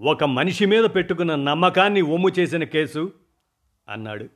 ఒక 0.00 0.24
మనిషి 0.24 0.64
మీద 0.66 0.84
పెట్టుకున్న 0.94 1.32
నమ్మకాన్ని 1.34 2.02
ఒమ్ము 2.02 2.28
చేసిన 2.28 2.64
కేసు 2.64 3.12
అన్నాడు. 3.88 4.26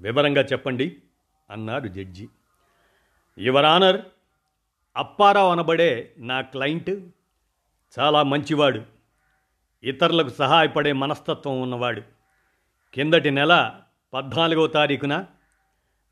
వివరంగా 0.00 0.42
చెప్పండి 0.42 0.86
అన్నాడు 1.50 1.88
జడ్జి. 1.88 2.26
యువర్ 3.38 3.64
ఆనర్ 3.64 4.00
అప్పారావు 4.96 5.50
అనబడే 5.52 6.12
నా 6.18 6.40
క్లయింట్ 6.40 6.90
చాలా 7.98 8.22
మంచివాడు. 8.22 8.82
ఇతరులకు 9.84 10.28
సహాయపడే 10.28 10.92
మనస్తత్వం 10.92 11.62
ఉన్నవాడు. 11.62 12.02
కిందటి 12.94 13.30
నెల 13.30 13.80
పద్నాలుగో 14.14 14.66
తారీఖున 14.66 15.14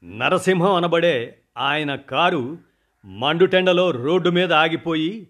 నరసింహం 0.05 0.75
అనబడే 0.75 1.39
ఆయన 1.59 1.95
కారు 1.95 2.70
మండుటెండలో 3.05 3.91
రోడ్డు 3.91 4.31
మీద 4.31 4.53
ఆగిపోయి 4.53 5.29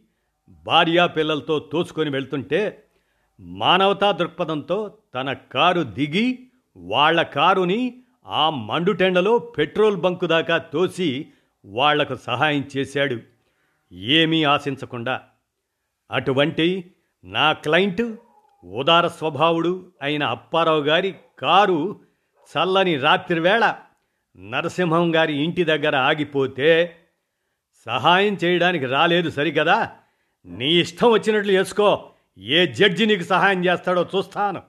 భార్యా 0.48 1.06
పిల్లలతో 1.06 1.58
తోసుకొని 1.58 2.10
వెళ్తుంటే 2.10 2.84
మానవతా 3.40 4.12
దృక్పథంతో 4.12 4.98
తన 5.14 5.32
కారు 5.32 5.82
దిగి 5.82 6.38
వాళ్ళ 6.76 7.22
కారుని 7.22 8.02
ఆ 8.26 8.50
మండుటెండలో 8.50 9.38
పెట్రోల్ 9.38 9.96
బంకు 9.96 10.26
దాకా 10.26 10.58
తోసి 10.58 11.28
వాళ్ళకు 11.64 12.14
సహాయం 12.14 12.64
చేశాడు. 12.76 13.20
ఏమీ 13.92 14.44
ఆశించకుండా. 14.44 15.20
అటువంటి 16.10 16.90
నా 17.24 17.52
క్లయింట్ 17.52 18.14
ఉదార 18.64 19.06
స్వభావుడు 19.06 19.92
అయిన 20.02 20.24
అప్పారావు 20.24 20.80
గారి 20.80 21.14
కారు 21.38 22.00
చల్లని 22.50 22.96
రాత్రివేళ 22.96 23.74
నరసింహం 24.38 25.14
గారి 25.14 25.32
ఇంటి 25.44 25.64
దగ్గర 25.64 25.96
ఆగిపోతే 25.96 26.96
సహాయం 27.86 28.34
చేయడానికి 28.34 28.86
రాలేదు 28.86 29.30
సరికదా 29.30 29.96
నీ 30.46 30.74
ఇష్టం 30.80 31.10
వచ్చినట్లు 31.10 31.52
చేసుకో. 31.52 32.10
ఏ 32.38 32.66
జడ్జి 32.66 33.06
నీకు 33.06 33.22
సహాయం 33.22 33.64
చేస్తాడో 33.64 34.08
చూస్తాను 34.16 34.62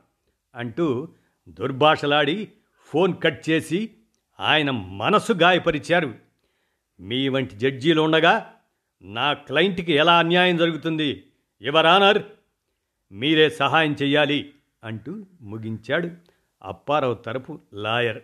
అంటూ 0.55 1.07
దుర్భాషలాడి 1.49 2.51
ఫోన్ 2.85 3.21
కట్ 3.23 3.49
చేసి 3.49 3.89
ఆయన 4.39 4.71
మనసు 4.71 5.33
గాయపరిచారు. 5.33 6.13
మీ 6.99 7.29
వంటి 7.29 7.55
జడ్జీలు 7.55 8.01
ఉండగా 8.01 8.53
నా 9.01 9.33
క్లయింట్కి 9.33 9.93
ఎలా 9.93 10.17
అన్యాయం 10.17 10.57
జరుగుతుంది? 10.57 11.23
ఎవరానర్ 11.61 12.23
మీరే 13.11 13.49
సహాయం 13.49 13.93
చెయ్యాలి 13.93 14.53
అంటూ 14.83 15.25
ముగించాడు 15.41 16.09
అప్పారావు 16.63 17.13
తరపు 17.13 17.59
లాయర్. 17.73 18.21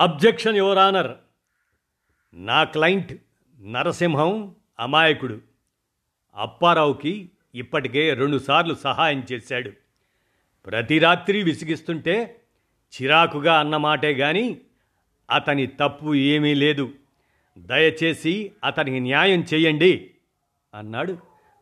అబ్జెక్షన్ 0.00 0.56
యువర్ 0.56 0.78
ఆనర్ 0.78 1.12
నా 2.34 2.64
క్లయింట్ 2.64 3.12
నరసింహం 3.60 4.54
అమాయకుడు. 4.80 5.40
అప్పారావుకి 6.36 7.30
ఇప్పటికే 7.54 8.14
రెండుసార్లు 8.14 8.74
సహాయం 8.74 9.26
చేశాడు. 9.32 9.72
ప్రతి 10.66 10.98
రాత్రి 10.98 11.42
విసిగిస్తుంటే 11.42 12.40
చిరాకుగా 12.88 13.60
అన్నమాటే 13.60 14.12
గాని 14.12 14.60
అతని 15.30 15.66
తప్పు 15.66 16.14
ఏమీ 16.14 16.54
లేదు. 16.54 16.90
దయచేసి 17.58 18.52
అతనికి 18.64 19.00
న్యాయం 19.00 19.44
చేయండి 19.54 20.10
అన్నాడు 20.74 21.18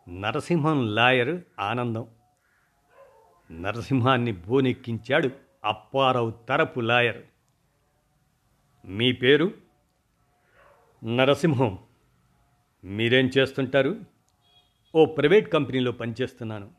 నరసింహం 0.09 0.95
లాయర్ 0.95 1.41
ఆనందం. 1.61 2.07
నరసింహాన్ని 3.53 4.33
బోనెక్కించాడు 4.33 5.31
అప్పారావు 5.65 6.31
తరపు 6.31 6.81
లాయర్. 6.81 7.23
మీ 8.85 9.13
పేరు? 9.13 9.64
నరసింహం 11.07 11.79
మీరేం 12.85 13.31
చేస్తుంటారు? 13.39 14.01
ఓ 14.95 15.05
ప్రైవేట్ 15.05 15.53
కంపెనీలో 15.53 15.93
పనిచేస్తున్నాను. 15.93 16.71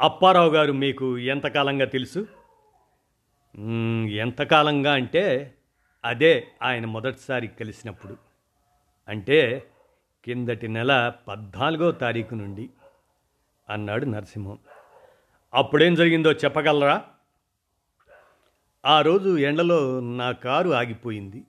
అప్పారావు 0.00 0.50
గారు 0.50 0.72
మీకు 0.72 1.18
ఎంతకాలంగా 1.18 1.84
తెలుసు? 1.84 2.26
ఎంతకాలంగా 4.10 4.92
అంటే 4.92 5.54
అదే 6.04 6.48
ఆయన 6.62 6.86
మొదటిసారి 6.86 7.48
కలిసినప్పుడు. 7.48 8.16
అంటే 9.08 9.70
కిందటి 10.24 10.68
నెల 10.68 11.12
పద్నాలుగో 11.28 11.90
తారీఖు 11.90 12.34
నుండి 12.34 12.70
అన్నాడు 13.68 14.04
నరసింహం. 14.04 14.58
అప్పుడేం 15.54 15.94
జరిగిందో 15.94 16.32
చెప్పగలరా? 16.32 17.04
ఆ 18.86 19.00
రోజు 19.00 19.38
ఎండలో 19.38 20.00
నా 20.00 20.32
కారు 20.32 20.70
ఆగిపోయింది. 20.70 21.44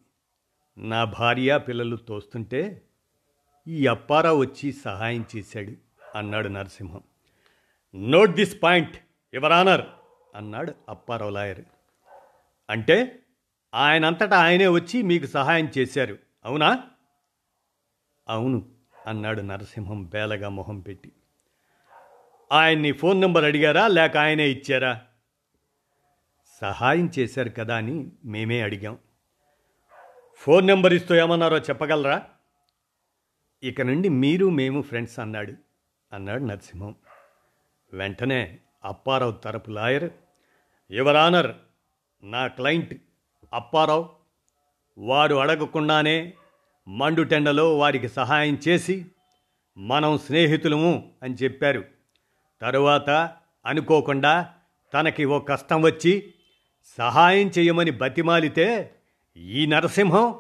నా 0.78 1.04
భార్య 1.04 1.58
పిల్లలు 1.58 1.96
తోస్తుంటే 1.96 2.82
ఈ 3.68 3.88
అప్పారావు 3.88 4.40
వచ్చి 4.40 4.74
సహాయం 4.74 5.26
చేశాడు 5.36 5.74
అన్నాడు 6.18 6.48
Narasimham. 6.48 7.02
Note 7.96 8.32
this 8.32 8.64
point 8.64 8.98
your 9.34 9.52
honour 9.52 9.82
అన్నాడు 10.36 10.74
అప్పారావు 10.90 11.32
లాయర్. 11.32 11.62
అంటే 12.70 13.20
ఆయనంతటా 13.74 14.38
ఆయనే 14.38 14.68
వచ్చి 14.68 15.02
మీకు 15.02 15.26
సహాయం 15.26 15.72
చేశారు 15.78 16.18
అవునా? 16.46 16.84
అవును 18.30 18.70
అన్నాడు 19.08 19.42
నరసింహం 19.42 20.06
బేలగా 20.06 20.50
మొహం 20.50 20.80
పెట్టి. 20.80 21.12
ఆయన్ని 22.52 22.92
ఫోన్ 22.92 23.22
నెంబర్ 23.22 23.44
అడిగారా 23.44 23.88
లేక 23.88 24.18
ఆయనే 24.18 24.50
ఇచ్చారా? 24.50 25.02
సహాయం 26.62 27.12
చేశారు 27.20 27.50
కదా 27.50 27.76
అని 27.76 28.12
మేమే 28.26 28.62
అడిగాం. 28.62 28.98
ఫోన్ 30.42 30.68
నెంబర్ 30.68 30.94
ఇస్తూ 30.94 31.16
ఏమన్నారో 31.16 31.58
చెప్పగలరా? 31.58 32.24
ఇక 33.64 33.82
నుండి 33.82 34.10
మీరు 34.10 34.50
మేము 34.50 34.82
ఫ్రెండ్స్ 34.82 35.20
అన్నాడు. 35.20 35.54
అన్నాడు 36.14 36.44
నరసింహం. 36.44 36.96
వెంటనే 37.94 38.60
అప్పారావు 38.86 39.32
తరపు 39.32 39.72
లాయర్ 39.72 40.10
యువర్ 40.92 41.16
ఆనర్ 41.16 41.52
నా 42.24 42.48
క్లయింట్ 42.48 43.02
అప్పారావు 43.54 44.10
వారు 44.98 45.36
అడగకుండానే 45.36 46.34
మండుటెండలో 46.88 47.78
వారికి 47.78 48.10
సహాయం 48.10 48.58
చేసి 48.68 49.06
మనం 49.78 50.18
స్నేహితులము 50.18 51.14
అని 51.24 51.34
చెప్పారు. 51.34 51.86
తరువాత 52.62 53.10
అనుకోకుండా 53.66 54.54
తనకి 54.94 55.26
ఓ 55.26 55.40
కష్టం 55.40 55.82
వచ్చి 55.82 56.34
సహాయం 56.98 57.48
చేయమని 57.48 57.92
బతిమాలితే 57.92 58.96
ఈ 59.38 59.66
నరసింహం 59.66 60.36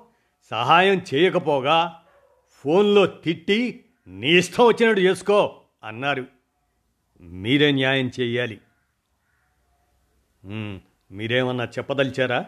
సహాయం 0.51 1.01
చేయకపోగా 1.13 2.01
ఫోన్లో 2.49 3.05
తిట్టి 3.05 3.85
నీ 4.07 4.29
ఇష్టం 4.29 4.65
వచ్చినట్టు 4.65 5.01
చేసుకో 5.01 5.61
అన్నారు. 5.83 6.25
మీరే 7.21 7.71
న్యాయం 7.71 8.11
చేయాలి. 8.19 8.61
మీరేమన్నా 11.11 11.65
చెప్పదలిచారా? 11.65 12.45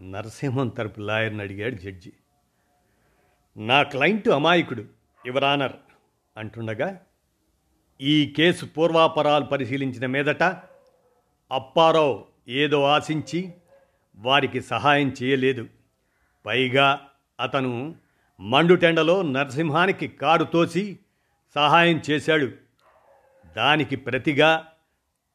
నరసింహం 0.00 0.68
తరపు 0.68 1.00
లాయర్ని 1.00 1.42
అడిగాడు 1.42 1.74
జడ్జి. 1.74 2.12
నా 3.56 3.82
క్లయింట్ 3.82 4.28
అమాయకుడు 4.28 4.84
యువరానర్ 5.26 5.72
అంటుండగా 6.36 7.00
ఈ 8.00 8.34
కేసు 8.36 8.64
పూర్వాపరాలు 8.64 9.44
పరిశీలించిన 9.44 10.06
మీదట 10.06 10.42
అప్పారావు 11.50 12.24
ఏదో 12.48 12.82
ఆశించి 12.84 13.54
వారికి 14.20 14.60
సహాయం 14.60 15.14
చేయలేదు. 15.22 15.68
పైగా 16.46 17.08
అతను 17.40 17.94
మండుటెండలో 18.40 19.22
నరసింహానికి 19.22 20.08
కారు 20.08 20.44
తోసి 20.44 20.98
సహాయం 21.54 22.02
చేశాడు. 22.10 22.50
దానికి 23.56 23.96
ప్రతిగా 23.96 24.72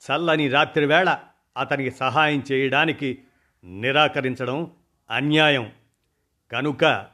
చల్లని 0.06 0.48
రాత్రివేళ 0.50 1.18
అతనికి 1.58 1.92
సహాయం 1.92 2.44
చేయడానికి 2.52 3.20
నిరాకరించడం 3.64 4.72
అన్యాయం. 5.10 5.72
కనుక 6.52 7.08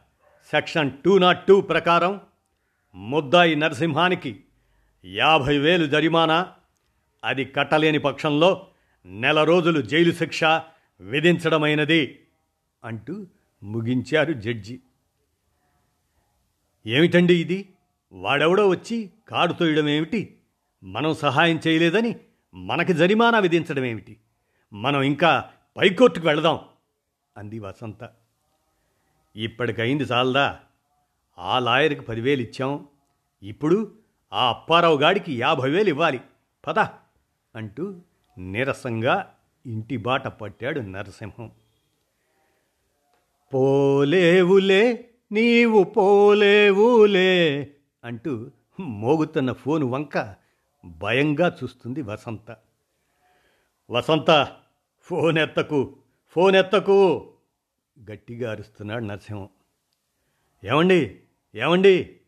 సెక్షన్ 0.51 0.91
టూ 1.05 1.17
నాట్ 1.17 1.47
టూ 1.47 1.61
ప్రకారం 1.61 2.21
ముద్దాయి 2.95 3.55
నరసింహానికి 3.55 4.43
యాభై 5.05 5.57
వేలు 5.57 5.85
జరిమానా 5.85 6.47
అది 7.23 7.45
కట్టలేని 7.45 7.97
పక్షంలో 7.97 8.67
నెల 9.05 9.43
రోజులు 9.43 9.81
జైలు 9.81 10.11
శిక్ష 10.11 10.43
విధించడమైనది 11.01 12.27
అంటూ 12.83 13.27
ముగించారు 13.63 14.33
జడ్జి. 14.33 14.81
ఏమిటండి 16.87 17.41
ఇది? 17.41 17.69
వాడెవడో 18.11 18.67
వచ్చి 18.67 19.09
కారు 19.27 19.53
తోయడం 19.53 19.89
ఏమిటి 19.89 20.37
మనం 20.83 21.13
సహాయం 21.13 21.59
చేయలేదని 21.67 22.15
మనకి 22.53 22.93
జరిమానా 22.93 23.39
విధించడం 23.39 23.83
ఏమిటి 23.83 24.17
మనం 24.73 25.01
ఇంకా 25.01 25.49
పైకోర్టుకు 25.77 26.27
వెళదాం 26.27 26.59
అంది 27.37 27.59
వసంత. 27.59 28.09
ఇప్పటికైంది 29.35 30.03
చాలదా? 30.03 30.59
ఆ 31.39 31.59
లాయర్కి 31.59 32.01
పదివేలు 32.01 32.41
ఇచ్చాం. 32.41 32.87
ఇప్పుడు 33.43 33.95
ఆ 34.33 34.49
అప్పారావు 34.49 34.97
గాడికి 34.97 35.39
యాభై 35.39 35.69
వేలు 35.69 35.89
ఇవ్వాలి. 35.89 36.19
పద 36.67 36.79
అంటూ 37.55 38.01
నీరసంగా 38.37 39.35
ఇంటి 39.65 39.97
బాట 39.97 40.27
పట్టాడు 40.27 40.79
నరసింహం. 40.79 41.51
పోలేవులే 43.53 45.09
నీవు 45.31 45.83
పోలేవులే 45.83 47.71
అంటూ 48.03 48.51
మోగుతున్న 48.79 49.51
ఫోను 49.51 49.85
వంక 49.85 50.35
భయంగా 50.85 51.57
చూస్తుంది 51.63 52.01
వసంత. 52.01 52.57
వసంత 53.91 54.55
ఫోన్ 54.99 55.37
ఎత్తకు 55.37 55.95
ఫోన్ 56.29 56.55
ఎత్తకు 56.55 57.33
గట్టిగా 58.11 58.51
అరుస్తున్నాడు 58.51 59.03
నరసింహం. 59.03 59.49
ఏమండి 60.63 61.19
ఏమండి? 61.55 62.19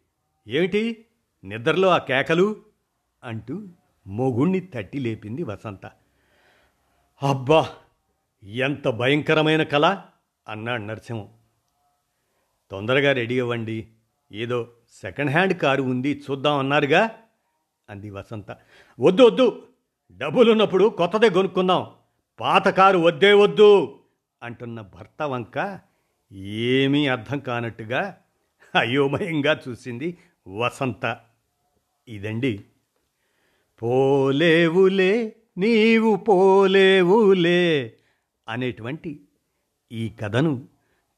ఏమిటి? 0.48 1.06
నిద్రలో 1.44 1.88
ఆ 1.88 1.98
కేకలు? 1.98 2.56
అంటూ 3.24 3.68
మొగుణ్ణి 4.08 4.60
తట్టి 4.60 5.00
లేపింది 5.00 5.44
వసంత. 5.44 5.92
అబ్బా 7.22 7.70
ఎంత 8.44 8.88
భయంకరమైన 8.88 9.64
కళ 9.64 10.02
అన్నాడు 10.48 10.82
నరసింహం. 10.82 11.30
తొందరగా 12.72 13.14
రెడీ 13.14 13.40
అవ్వండి. 13.40 13.88
ఏదో 14.32 14.68
సెకండ్ 15.02 15.32
హ్యాండ్ 15.32 15.54
కారు 15.54 15.84
ఉంది 15.84 16.24
చూద్దాం 16.32 16.60
అన్నారుగా 16.60 17.10
అంది 17.90 18.10
వసంత. 18.10 18.58
వద్దు 19.00 19.24
వద్దు. 19.24 19.68
డబ్బులున్నప్పుడు 20.12 20.90
కొత్తదే 20.90 21.30
కొనుక్కుందాం. 21.30 21.88
పాత 22.40 22.68
కారు 22.68 22.98
వద్దే 22.98 23.34
వద్దు 23.34 24.00
అంటున్న 24.44 24.82
భర్త 24.82 25.24
వంక 25.24 25.80
ఏమీ 26.34 27.08
అర్థం 27.08 27.40
కానట్టుగా 27.40 28.18
అయోమయంగా 28.80 29.62
చూసింది 29.70 30.18
వసంత. 30.48 31.20
ఇదండి. 32.08 32.64
పోలేవులే 33.82 35.36
నీవు 35.58 36.16
పోలేవులే 36.16 37.94
అనేటువంటి 38.50 39.22
ఈ 39.92 40.10
కథను 40.22 40.68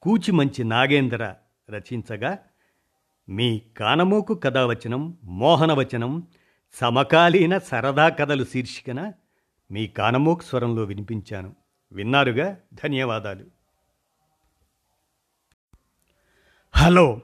కూచిమంచి 0.02 0.64
నాగేంద్ర 0.64 1.34
రచించగా 1.70 2.38
మీ 3.28 3.58
కానమోకు 3.76 4.34
కథావచనం 4.34 5.18
మోహనవచనం 5.24 6.26
సమకాలీన 6.72 7.58
సరదా 7.58 8.08
కథలు 8.08 8.44
శీర్షికన 8.44 9.12
మీ 9.70 9.86
కానమోకు 9.86 10.42
స్వరంలో 10.42 10.82
వినిపించాను. 10.82 11.56
విన్నారుగా? 11.92 12.56
ధన్యవాదాలు. 12.74 13.44
హలో 16.76 17.20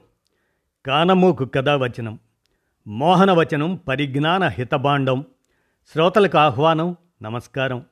కానమోకు 0.85 1.45
కథావచనం 1.45 2.19
మోహనవచనం 2.87 3.75
పరిజ్ఞాన 3.75 4.43
హితబాండం 4.47 5.25
శ్రోతలకు 5.93 6.37
ఆహ్వానం 6.37 6.95
నమస్కారం. 7.23 7.85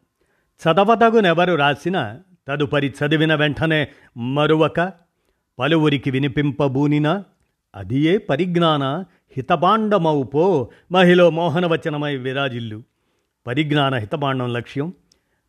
చదవదగునెవరు 0.62 1.54
రాసిన 1.54 2.20
తదుపరి 2.48 2.88
చదివిన 2.88 3.36
వెంటనే 3.36 3.88
మరువక 4.18 4.94
పలువురికి 5.60 6.12
వినిపింపబూనిన 6.12 7.24
అదియే 7.76 8.18
పరిజ్ఞాన 8.18 8.84
హితబాండమౌపో 9.38 10.70
మహిళ 10.92 11.28
మోహనవచనమై 11.28 12.16
విరాజిల్లు. 12.16 12.84
పరిజ్ఞాన 13.48 13.96
హితబాండం 13.96 14.54
లక్ష్యం 14.54 14.94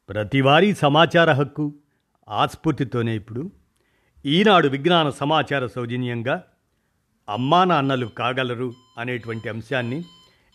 ప్రతివారీ 0.09 0.75
సమాచార 0.75 1.33
హక్కు 1.33 1.75
ఆస్ఫూర్తితోనే 2.29 3.17
ఇప్పుడు. 3.17 3.51
ఈనాడు 4.27 4.69
విజ్ఞాన 4.69 5.11
సమాచార 5.11 5.67
సౌజన్యంగా 5.67 6.43
అమ్మా 7.29 7.65
నాన్నలు 7.65 8.07
కాగలరు 8.07 8.73
అనేటువంటి 8.99 9.49
అంశాన్ని 9.49 10.05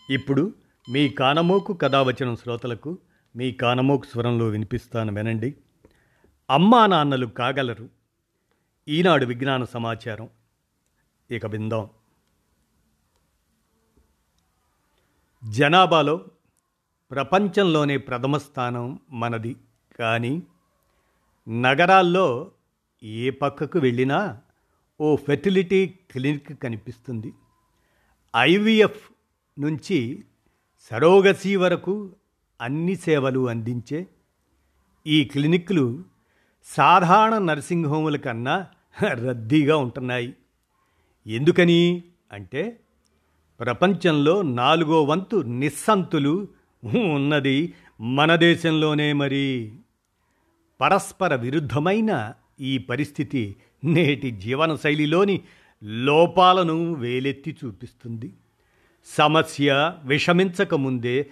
ఇప్పుడు 0.09 0.53
మీ 0.91 1.09
కానమోకు 1.09 1.73
కథావచనం 1.73 2.35
శ్రోతలకు 2.35 2.97
మీ 3.37 3.51
కానమోకు 3.51 4.05
స్వరంలో 4.05 4.45
వినిపిస్తాను 4.45 5.13
వినండి. 5.13 5.55
అమ్మా 6.49 6.85
నాన్నలు 6.85 7.25
కాగలరు. 7.25 7.89
ఈనాడు 8.87 9.25
విజ్ఞాన 9.25 9.63
సమాచారం. 9.63 10.29
ఇక 11.31 11.45
విందాం. 11.45 11.89
జనాభాలో 15.49 16.25
ప్రపంచంలోనే 17.11 17.97
ప్రథమ 17.97 18.37
స్థానం 18.37 18.99
మనది. 19.11 19.55
కానీ 19.99 20.43
నగరాల్లో 21.49 22.51
ఏ 23.03 23.29
పక్కకు 23.29 23.79
వెళ్ళినా 23.79 24.41
ఓ 25.01 25.15
ఫెర్టిలిటీ 25.15 25.87
క్లినిక్ 26.11 26.63
కనిపిస్తుంది. 26.63 27.33
ఐవీఎఫ్ 28.37 29.11
నుంచి 29.59 30.23
సరోగసీ 30.79 31.55
వరకు 31.55 32.15
అన్ని 32.61 32.95
సేవలు 32.95 33.49
అందించే 33.49 34.07
ఈ 35.07 35.23
క్లినిక్లు 35.23 36.03
సాధారణ 36.65 37.37
నర్సింగ్ 37.37 37.85
హోముల 37.85 38.17
కన్నా 38.17 38.67
రద్దీగా 39.03 39.77
ఉంటున్నాయి. 39.77 40.33
ఎందుకని 41.27 42.03
అంటే 42.31 42.79
ప్రపంచంలో 43.59 44.41
నాలుగో 44.41 45.03
వంతు 45.03 45.35
నిస్సంతులు 45.35 46.47
ఉన్నది 47.13 47.73
మన 48.01 48.35
దేశంలోనే 48.35 49.13
మరి. 49.13 49.73
పరస్పర 50.81 51.35
విరుద్ధమైన 51.35 52.33
ఈ 52.59 52.77
పరిస్థితి 52.77 53.55
నేటి 53.83 54.31
జీవనశైలిలోని 54.31 55.41
లోపాలను 55.83 56.93
వేలెత్తి 56.93 57.57
చూపిస్తుంది. 57.65 58.33
సమస్య 59.05 59.93
విషమించకముందే 60.03 61.29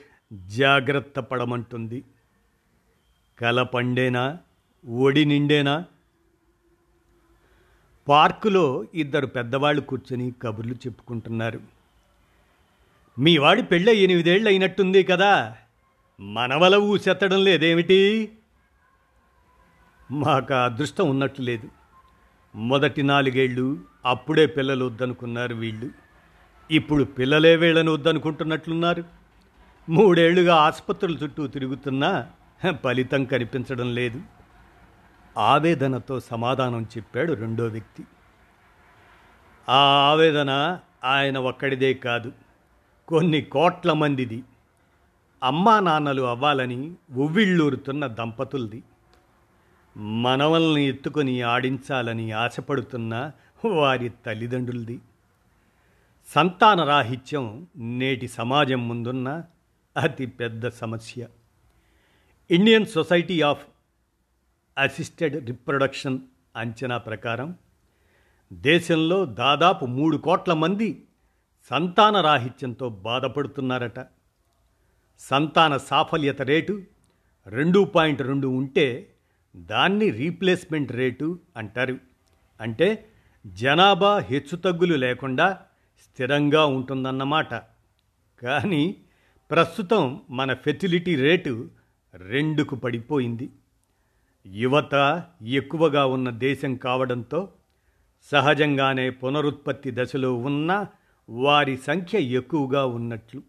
జాగ్రత్త 0.48 1.20
పడమంటుంది. 1.20 2.04
కల 3.40 3.64
పండేనా? 3.64 4.38
ఒడి 4.90 5.26
నిండేనా? 5.26 5.86
పార్కులో 8.08 8.86
ఇద్దరు 8.94 9.26
పెద్దవాళ్ళు 9.26 9.82
కూర్చొని 9.82 10.34
కబుర్లు 10.42 10.74
చెప్పుకుంటున్నారు. 10.74 11.60
మీ 13.20 13.38
వాడి 13.38 13.64
పెళ్ళ 13.64 13.90
ఎనిమిదేళ్ళు 13.90 14.50
అయినట్టుంది 14.50 15.04
కదా 15.04 15.58
మనవల 16.20 16.76
ఊసెత్తడం 16.76 17.44
లేదేమిటి? 17.44 18.32
మాకు 20.12 20.54
అదృష్టం 20.54 21.10
ఉన్నట్లు 21.10 21.46
లేదు. 21.46 21.70
మొదటి 22.56 23.04
నాలుగేళ్ళు 23.04 23.80
అప్పుడే 24.06 24.46
పిల్లలు 24.46 24.86
వద్దనుకున్నారు 24.86 25.56
వీళ్ళు. 25.56 25.90
ఇప్పుడు 26.72 27.04
పిల్లలే 27.04 27.56
వీళ్ళని 27.56 27.90
వద్దనుకుంటున్నట్లున్నారు 27.90 29.25
మూడేళ్ళుగా 29.90 30.56
ఆసుపత్రుల 30.56 31.16
చుట్టూ 31.16 31.48
తిరుగుతున్నా 31.48 32.28
ఫలితం 32.84 33.26
కనిపించడం 33.26 33.96
లేదు. 33.96 34.22
ఆవేదనతో 35.38 36.20
సమాధానం 36.20 36.84
చెప్పాడు 36.84 37.34
రెండో 37.34 37.66
వ్యక్తి. 37.66 38.04
ఆ 39.70 39.78
ఆవేదన 40.12 40.80
ఆయన 41.04 41.38
ఒక్కడిదే 41.38 41.94
కాదు 41.94 42.32
కొన్ని 43.08 43.42
కోట్ల 43.42 43.94
మందిది. 43.94 44.44
అమ్మా 45.44 45.80
నాన్నలు 45.80 46.22
అవ్వాలని 46.22 46.94
ఉవ్విళ్ళూరుతున్న 47.14 48.08
దంపతులది. 48.08 48.84
మనవల్ని 49.98 50.86
ఎత్తుకొని 50.86 51.42
ఆడించాలని 51.42 52.32
ఆశపడుతున్న 52.32 53.32
వారి 53.66 54.10
తల్లిదండ్రులది. 54.10 55.00
సంతాన 56.36 56.84
రాహిత్యం 56.84 57.68
నేటి 57.76 58.28
సమాజం 58.28 58.88
ముందున్న 58.88 59.44
అతి 59.98 60.26
పెద్ద 60.26 60.68
సమస్య. 60.68 61.28
Indian 62.52 62.86
society 62.86 63.42
of 63.42 63.66
assisted 64.78 65.46
reproduction 65.48 66.20
అంచనా 66.56 66.98
ప్రకారం 66.98 67.56
దేశంలో 68.54 69.26
దాదాపు 69.26 69.86
మూడు 69.86 70.18
కోట్ల 70.18 70.54
మంది 70.54 71.04
సంతాన 71.70 72.22
రాహిత్యంతో 72.22 72.90
బాధపడుతున్నారట. 72.90 74.06
సంతాన 75.20 75.78
సాఫల్యత 75.78 76.42
రేటు 76.42 76.84
రెండు 77.48 77.80
పాయింట్ 77.80 78.22
రెండు 78.22 78.48
ఉంటే 78.48 79.14
దాన్ని 79.56 80.10
రీప్లేస్మెంట్ 80.10 80.92
రేటు 80.92 81.40
అంటారు. 81.58 82.00
అంటే 82.62 83.10
జనాభా 83.48 84.20
హెచ్చుతగ్గులు 84.20 84.96
లేకుండా 84.96 85.60
స్థిరంగా 86.04 86.66
ఉంటుందన్నమాట. 86.66 87.54
కానీ 88.42 88.96
ప్రస్తుతం 89.52 90.22
మన 90.30 90.54
ఫెర్టిలిటీ 90.54 91.16
రేటు 91.16 91.70
రెండుకు 92.14 92.76
పడిపోయింది. 92.76 93.50
యువత 94.48 95.24
ఎక్కువగా 95.44 96.06
ఉన్న 96.06 96.30
దేశం 96.30 96.76
కావడంతో 96.76 97.50
సహజంగానే 98.24 99.10
పునరుత్పత్తి 99.10 99.92
దశలో 99.94 100.34
ఉన్న 100.34 100.86
వారి 101.30 101.78
సంఖ్య 101.78 102.20
ఎక్కువగా 102.20 102.86
ఉన్నట్లు. 102.86 103.44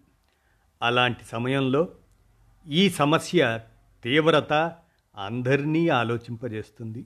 అలాంటి 0.82 1.24
సమయంలో 1.24 1.88
ఈ 2.68 2.90
సమస్య 2.90 3.60
తీవ్రత 4.04 4.52
అందరినీ 5.16 5.88
ఆలోచింపజేస్తుంది. 5.88 7.04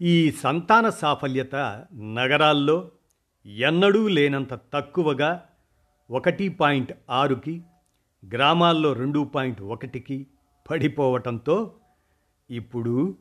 ఈ 0.00 0.30
సంతాన 0.30 0.88
సాఫల్యత 0.88 1.54
నగరాల్లో 1.92 2.90
ఎన్నడూ 3.46 4.08
లేనంత 4.08 4.54
తక్కువగా 4.54 5.46
ఒకటి 6.10 6.48
పాయింట్ 6.48 6.92
ఆరుకి 7.10 7.62
గ్రామాల్లో 8.32 8.92
రెండు 8.92 9.24
పాయింట్ 9.34 9.62
ఒకటికి 9.62 10.26
పడిపోవటంతో 10.70 11.74
ఇప్పుడు 12.50 13.18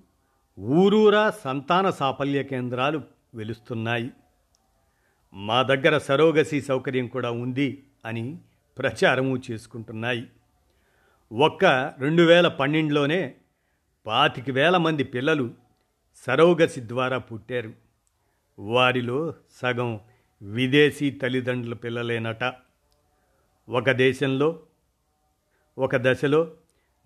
ఊరూరా 0.60 1.30
సంతాన 1.30 1.90
సాఫల్య 1.90 2.44
కేంద్రాలు 2.44 3.02
వెలుస్తున్నాయి. 3.36 4.12
మా 5.34 5.64
దగ్గర 5.64 5.98
సరోగసి 5.98 6.62
సౌకర్యం 6.62 7.08
కూడా 7.08 7.32
ఉంది 7.32 7.84
అని 8.06 8.38
ప్రచారము 8.78 9.42
చేసుకుంటున్నాయి. 9.52 10.28
ఒక్క 11.34 11.66
రెండు 12.00 12.24
వేల 12.24 12.48
పన్నెండులోనే 12.48 13.36
పాతిక 14.06 14.50
వేల 14.50 14.78
మంది 14.78 15.04
పిల్లలు 15.04 15.52
సరోగసి 16.26 16.82
ద్వారా 16.88 17.18
పుట్టారు. 17.18 17.74
వారిలో 18.60 19.34
సగం 19.52 20.00
విదేశీ 20.42 21.12
తల్లిదండ్రుల 21.12 21.74
పిల్లలేనట. 21.74 22.54
ఒక 23.70 23.92
దేశంలో 23.92 24.60
ఒక 25.78 25.96
దశలో 25.96 26.52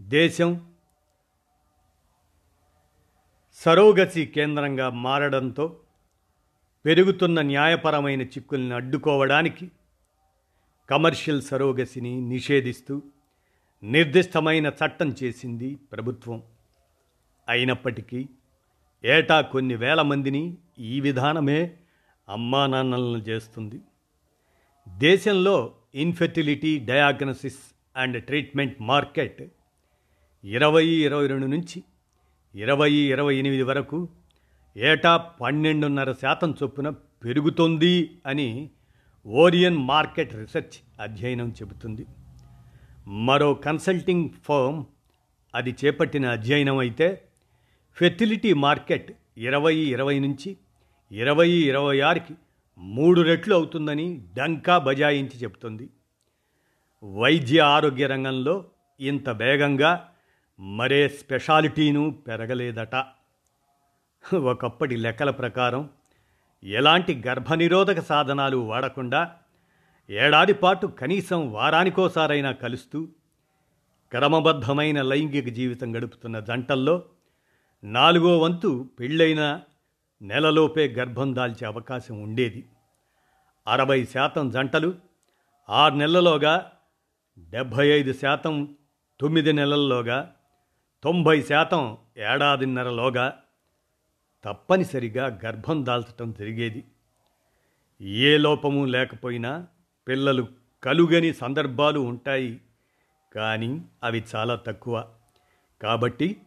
దేశం 0.01 0.71
సరోగసి 3.55 4.25
కేంద్రంగా 4.25 4.89
మారడంతో 4.89 5.79
పెరుగుతున్న 6.85 7.41
న్యాయపరమైన 7.41 8.21
చిక్కుల్ని 8.21 8.73
అడ్డుకోవడానికి 8.73 9.71
కమర్షియల్ 10.89 11.41
సరోగసిని 11.41 12.21
నిషేధిస్తూ 12.21 13.01
నిర్దిష్టమైన 13.83 14.67
చట్టం 14.67 15.15
చేసింది 15.23 15.75
ప్రభుత్వం. 15.75 16.43
అయినప్పటికీ 17.47 18.29
ఏటా 19.05 19.41
కొన్ని 19.41 19.75
వేల 19.75 20.01
మందిని 20.01 20.57
ఈ 20.79 20.99
విధానమే 20.99 21.77
అమ్మా 22.29 22.67
నాన్నలను 22.67 23.17
చేస్తుంది. 23.17 23.81
దేశంలో 24.97 25.75
infertility 25.95 26.79
diagnosis 26.79 27.76
and 27.97 28.23
treatment 28.23 28.81
market 28.81 29.41
ఇరవై 30.43 30.85
ఇరవై 30.85 31.27
రెండు 31.27 31.45
నుంచి 31.45 31.83
ఇరవై 32.55 32.91
ఇరవై 32.93 33.35
ఎనిమిది 33.35 33.63
వరకు 33.63 34.09
ఏటా 34.75 35.17
పన్నెండున్నర 35.17 36.11
శాతం 36.11 36.51
చొప్పున 36.63 36.89
పెరుగుతుంది 37.23 38.21
అని 38.25 38.69
ఓరియన్ 39.25 39.77
మార్కెట్ 39.77 40.35
రీసెర్చ్ 40.35 40.77
అధ్యయనం 40.99 41.49
చెబుతుంది. 41.49 42.05
మరో 43.07 43.53
కన్సల్టింగ్ 43.53 44.29
ఫర్మ్ 44.45 44.83
అది 45.55 45.75
చేపట్టిన 45.85 46.25
అధ్యయనం 46.25 46.77
అయితే 46.77 47.07
ఫెర్టిలిటీ 47.97 48.53
మార్కెట్ 48.53 49.11
ఇరవై 49.37 49.75
ఇరవై 49.75 50.19
నుంచి 50.19 50.57
ఇరవై 51.11 51.49
ఇరవై 51.49 51.99
ఆరుకి 51.99 52.33
మూడు 52.77 53.21
రెట్లు 53.21 53.53
అవుతుందని 53.55 54.21
డంకా 54.37 54.77
బజాయించి 54.77 55.37
చెబుతుంది. 55.39 55.89
వైద్య 57.03 57.59
ఆరోగ్య 57.59 58.07
రంగంలో 58.07 58.65
ఇంత 58.99 59.29
వేగంగా 59.29 60.09
మరే 60.59 61.07
స్పెషాలిటీను 61.07 62.17
పెరగలేదట. 62.27 63.05
ఒకప్పటి 64.35 64.95
లెక్కల 64.95 65.29
ప్రకారం 65.29 65.89
ఎలాంటి 66.63 67.23
గర్భనిరోధక 67.27 67.99
సాధనాలు 67.99 68.57
వాడకుండా 68.57 69.35
ఏడాది 70.09 70.53
పాటు 70.53 70.87
కనీసం 70.87 71.53
వారానికోసారైనా 71.53 72.51
కలుస్తూ 72.51 73.07
క్రమబద్ధమైన 74.11 75.01
లైంగిక 75.01 75.49
జీవితం 75.49 75.95
గడుపుతున్న 75.95 76.39
జంటల్లో 76.39 77.03
నాలుగో 77.83 78.39
వంతు 78.39 78.89
పెళ్ళైన 78.99 79.61
నెలలోపే 80.21 80.87
గర్భం 80.87 81.35
దాల్చే 81.35 81.67
అవకాశం 81.67 82.21
ఉండేది. 82.23 82.65
అరవై 83.67 84.05
శాతం 84.05 84.49
జంటలు 84.49 84.95
ఆరు 85.69 85.95
నెలలోగా 85.95 86.71
డెబ్భై 87.39 87.87
ఐదు 87.87 88.13
శాతం 88.13 88.75
తొమ్మిది 89.19 89.53
నెలల్లోగా 89.53 90.33
తొంభై 91.03 91.41
శాతం 91.41 91.97
ఏడాదిన్నరలోగా 92.17 93.39
తప్పనిసరిగా 94.43 95.41
గర్భం 95.45 95.85
దాల్చటం 95.85 96.31
జరిగేది. 96.31 96.83
ఏ 98.01 98.37
లోపము 98.37 98.85
లేకపోయినా 98.85 99.67
పిల్లలు 100.07 100.47
కలుగని 100.83 101.33
సందర్భాలు 101.33 101.99
ఉంటాయి 101.99 102.61
కానీ 103.35 103.81
అవి 104.03 104.23
చాలా 104.35 104.55
తక్కువ. 104.55 105.05
కాబట్టి 105.81 106.37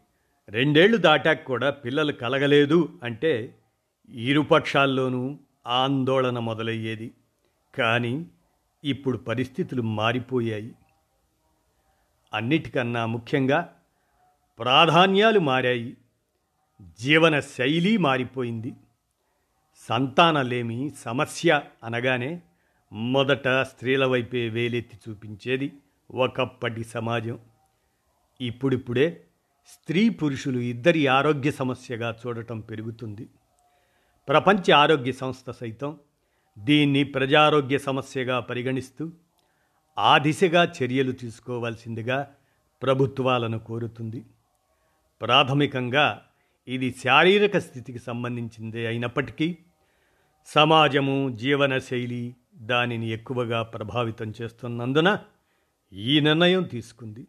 రెండేళ్ళు 0.49 0.97
దాటాక 0.97 1.45
కూడా 1.45 1.71
పిల్లలు 1.71 2.13
కలగలేదు 2.13 2.99
అంటే 3.03 3.55
ఇరుపక్షాల్లోనూ 4.09 5.39
ఆందోళన 5.67 6.39
మొదలయ్యేది. 6.39 7.11
కానీ 7.75 8.27
ఇప్పుడు 8.85 9.19
పరిస్థితులు 9.19 9.83
మారిపోయాయి. 9.83 10.75
అన్నిటికన్నా 12.33 13.07
ముఖ్యంగా 13.07 13.77
ప్రాధాన్యాలు 14.59 15.41
మారాయి. 15.41 15.97
జీవన 17.01 17.41
శైలి 17.41 17.97
మారిపోయింది. 17.97 18.73
సంతానలేమి 19.89 20.91
సమస్య 20.99 21.63
అనగానే 21.85 22.41
మొదట 22.93 23.49
స్త్రీల 23.49 24.05
వైపే 24.07 24.49
వేలెత్తి 24.49 24.99
చూపించేది 25.09 25.73
ఒకప్పటి 26.11 26.85
సమాజం. 26.85 27.39
ఇప్పుడిప్పుడే 28.41 29.25
స్త్రీ 29.67 30.09
పురుషులు 30.09 30.59
ఇద్దరి 30.59 31.07
ఆరోగ్య 31.07 31.51
సమస్యగా 31.51 32.17
చూడటం 32.27 32.61
పెరుగుతుంది. 32.61 33.29
ప్రపంచ 34.29 34.73
ఆరోగ్య 34.73 35.13
సంస్థ 35.13 35.51
సైతం 35.51 35.99
దీన్ని 36.59 37.05
ప్రజారోగ్య 37.05 37.79
సమస్యగా 37.79 38.41
పరిగణిస్తూ 38.41 39.13
ఆ 39.99 40.19
దిశగా 40.19 40.73
చర్యలు 40.83 41.13
తీసుకోవాల్సిందిగా 41.13 42.29
ప్రభుత్వాలను 42.83 43.59
కోరుతుంది. 43.59 44.25
ప్రాథమికంగా 45.21 46.23
ఇది 46.69 46.95
శారీరక 47.05 47.59
స్థితికి 47.59 47.99
సంబంధించిందే 47.99 48.87
అయినప్పటికీ 48.87 49.59
సమాజము 50.47 51.31
జీవనశైలి 51.31 52.35
దానిని 52.57 53.09
ఎక్కువగా 53.11 53.63
ప్రభావితం 53.63 54.33
చేస్తున్నందున 54.43 55.19
ఈ 55.93 56.21
నిర్ణయం 56.21 56.63
తీసుకుంది. 56.63 57.27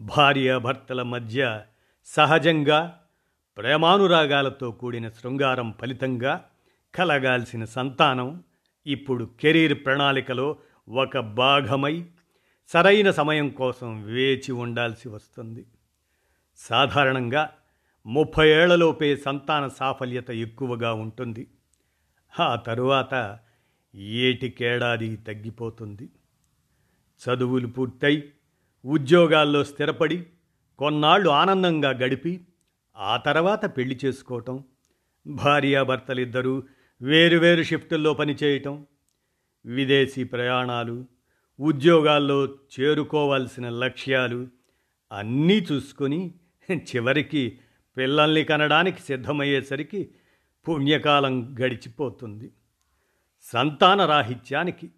భార్యాభర్తల 0.00 1.02
మధ్య 1.02 1.60
సహజంగా 2.04 2.98
ప్రేమానురాగాలతో 3.56 4.70
కూడిన 4.70 5.08
శృంగారం 5.08 5.74
ఫలితంగా 5.80 6.44
కలగాల్సిన 6.94 7.64
సంతానం 7.64 8.42
ఇప్పుడు 8.86 9.30
కెరీర్ 9.40 9.86
ప్రణాళికలో 9.86 10.56
ఒక 10.88 11.18
భాగమై 11.18 12.04
సరైన 12.68 13.10
సమయం 13.10 13.48
కోసం 13.48 14.02
వేచి 14.02 14.52
ఉండాల్సి 14.52 15.08
వస్తుంది. 15.08 15.66
సాధారణంగా 16.56 17.50
ముప్పై 18.06 18.48
ఏళ్ళలోపే 18.48 19.16
సంతాన 19.16 19.68
సాఫల్యత 19.68 20.30
ఎక్కువగా 20.30 20.92
ఉంటుంది. 20.92 21.46
ఆ 22.40 22.56
తరువాత 22.56 23.38
ఏటికేడాది 23.94 25.16
తగ్గిపోతుంది. 25.16 26.08
చదువులు 27.20 27.66
పూర్తయి 27.66 28.32
ఉద్యోగాల్లో 28.84 29.64
స్థిరపడి 29.64 30.26
కొన్నాళ్ళు 30.78 31.30
ఆనందంగా 31.30 31.90
గడిపి 31.90 32.40
ఆ 32.96 33.16
తర్వాత 33.16 33.76
పెళ్ళి 33.76 34.00
చేసుకోవటం 34.04 34.64
భార్యాభర్తలిద్దరూ 35.26 36.62
వేరువేరు 37.02 37.62
షిఫ్టుల్లో 37.62 38.14
పనిచేయటం 38.14 38.86
విదేశీ 39.68 40.24
ప్రయాణాలు 40.24 41.06
ఉద్యోగాల్లో 41.60 42.46
చేరుకోవాల్సిన 42.46 43.68
లక్ష్యాలు 43.68 44.48
అన్నీ 45.12 45.66
చూసుకొని 45.72 46.34
చివరికి 46.72 47.58
పిల్లల్ని 47.96 48.44
కనడానికి 48.44 49.00
సిద్ధమయ్యేసరికి 49.00 50.10
పుణ్యకాలం 50.68 51.58
గడిచిపోతుంది. 51.60 52.50
సంతాన 53.42 54.04
రాహిత్యానికి 54.04 54.90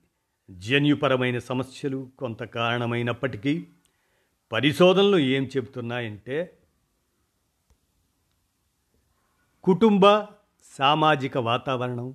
జన్యుపరమైన 0.51 1.39
సమస్యలు 1.39 2.11
కొంత 2.19 2.43
కారణమైనప్పటికీ 2.43 3.67
పరిశోధనలు 4.53 5.17
ఏం 5.17 5.51
చెబుతున్నాయంటే 5.57 6.59
కుటుంబ 9.65 10.27
సామాజిక 10.79 11.39
వాతావరణం 11.39 12.15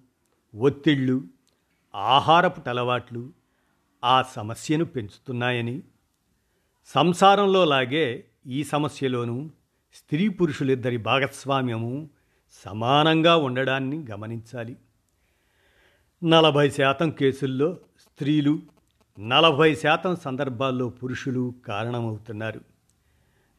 ఒత్తిళ్ళు 0.55 1.23
ఆహారపు 1.95 2.69
అలవాట్లు 2.69 3.33
ఆ 4.03 4.21
సమస్యను 4.21 4.85
పెంచుతున్నాయని 4.85 5.83
సంసారంలో 6.85 7.65
లాగే 7.65 8.25
ఈ 8.47 8.63
సమస్యలోనూ 8.63 9.49
స్త్రీ 9.93 10.27
పురుషులిద్దరి 10.27 10.97
భాగస్వామ్యము 10.97 12.09
సమానంగా 12.65 13.35
ఉండడాన్ని 13.35 14.05
గమనించాలి. 14.11 14.75
నలభై 16.23 16.69
శాతం 16.69 17.11
కేసుల్లో 17.11 17.77
స్త్రీలు 17.99 18.59
నలభై 19.19 19.75
శాతం 19.75 20.15
సందర్భాల్లో 20.15 20.89
పురుషులు 20.89 21.55
కారణమవుతున్నారు. 21.67 22.61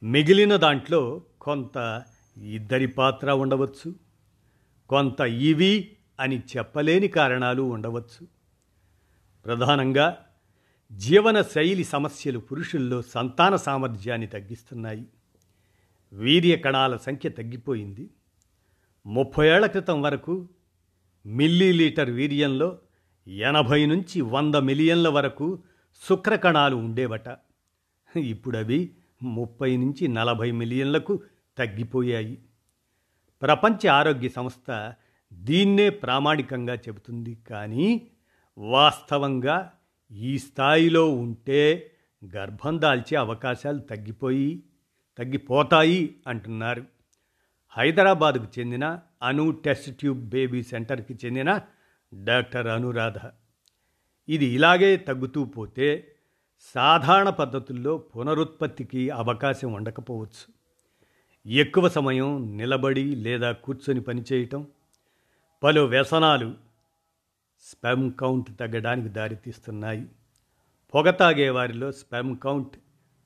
మిగిలిన 0.03 0.57
దాంట్లో 0.57 1.23
కొంత 1.41 2.03
ఇద్దరి 2.43 2.87
పాత్ర 2.87 3.31
ఉండవచ్చు. 3.31 3.95
కొంత 4.89 5.21
ఇవి 5.21 5.96
అని 6.21 6.43
చెప్పలేని 6.57 7.09
కారణాలు 7.09 7.63
ఉండవచ్చు. 7.63 8.27
ప్రధానంగా 9.45 10.27
జీవన 10.93 11.43
శైలి 11.43 11.85
సమస్యలు 11.85 12.39
పురుషుల్లో 12.39 13.03
సంతాన 13.03 13.57
సామర్థ్యాన్ని 13.57 14.27
తగ్గిస్తున్నాయి. 14.27 15.07
వీర్య 16.13 16.57
కణాల 16.57 16.97
సంఖ్య 16.97 17.29
తగ్గిపోయింది. 17.29 18.11
ముప్పై 19.07 19.49
ఏళ్ళ 19.49 19.67
క్రితం 19.67 20.03
వరకు 20.03 20.49
మిల్లీలీటర్ 21.27 22.11
వీర్యంలో 22.11 22.79
ఎనభై 23.29 23.87
నుంచి 23.87 24.21
వంద 24.21 24.55
మిలియన్ల 24.55 25.09
వరకు 25.09 25.63
శుక్రకణాలు 26.09 26.77
ఉండేవట. 26.77 27.29
ఇప్పుడు 28.17 28.59
అవి 28.59 28.91
ముప్పై 29.23 29.77
నుంచి 29.77 30.09
నలభై 30.09 30.51
మిలియన్లకు 30.51 31.23
తగ్గిపోయాయి. 31.59 32.39
ప్రపంచ 33.43 33.89
ఆరోగ్య 33.89 34.29
సంస్థ 34.29 34.95
దీన్నే 35.37 35.91
ప్రామాణికంగా 35.91 36.75
చెబుతుంది. 36.75 37.39
కానీ 37.51 38.11
వాస్తవంగా 38.59 39.73
ఈ 40.13 40.39
స్థాయిలో 40.39 41.15
ఉంటే 41.15 41.93
గర్భం 42.37 42.81
దాల్చే 42.81 43.17
అవకాశాలు 43.17 43.79
తగ్గిపోయి 43.79 44.63
తగ్గిపోతాయి 45.19 46.15
అంటున్నారు. 46.27 46.85
హైదరాబాద్కు 47.71 48.47
చెందిన 48.59 48.99
అను 49.23 49.51
టెస్ట్ 49.51 49.99
ట్యూబ్ 49.99 50.29
బేబీ 50.29 50.63
సెంటర్కి 50.63 51.19
చెందిన 51.25 51.61
డాక్టర్ 52.15 52.67
అనురాధ. 52.67 53.31
ఇది 54.29 54.47
ఇలాగే 54.47 54.97
తగ్గుతూ 54.97 55.45
పోతే 55.45 56.13
సాధారణ 56.75 57.29
పద్ధతుల్లో 57.31 57.99
పునరుత్పత్తికి 57.99 59.11
అవకాశం 59.11 59.73
ఉండకపోవచ్చు. 59.73 60.57
ఎక్కువ 61.51 61.89
సమయం 61.89 62.57
నిలబడి 62.57 63.15
లేదా 63.17 63.53
కూర్చొని 63.53 64.01
పనిచేయటం 64.01 64.67
పలు 65.63 65.81
వ్యసనాలు 65.81 66.55
స్పెమ్ 67.61 68.13
కౌంట్ 68.13 68.59
తగ్గడానికి 68.61 69.09
దారితీస్తున్నాయి. 69.09 70.07
పొగ 70.95 71.11
తాగేవారిలో 71.11 71.93
స్పెమ్ 71.93 72.39
కౌంట్ 72.39 72.77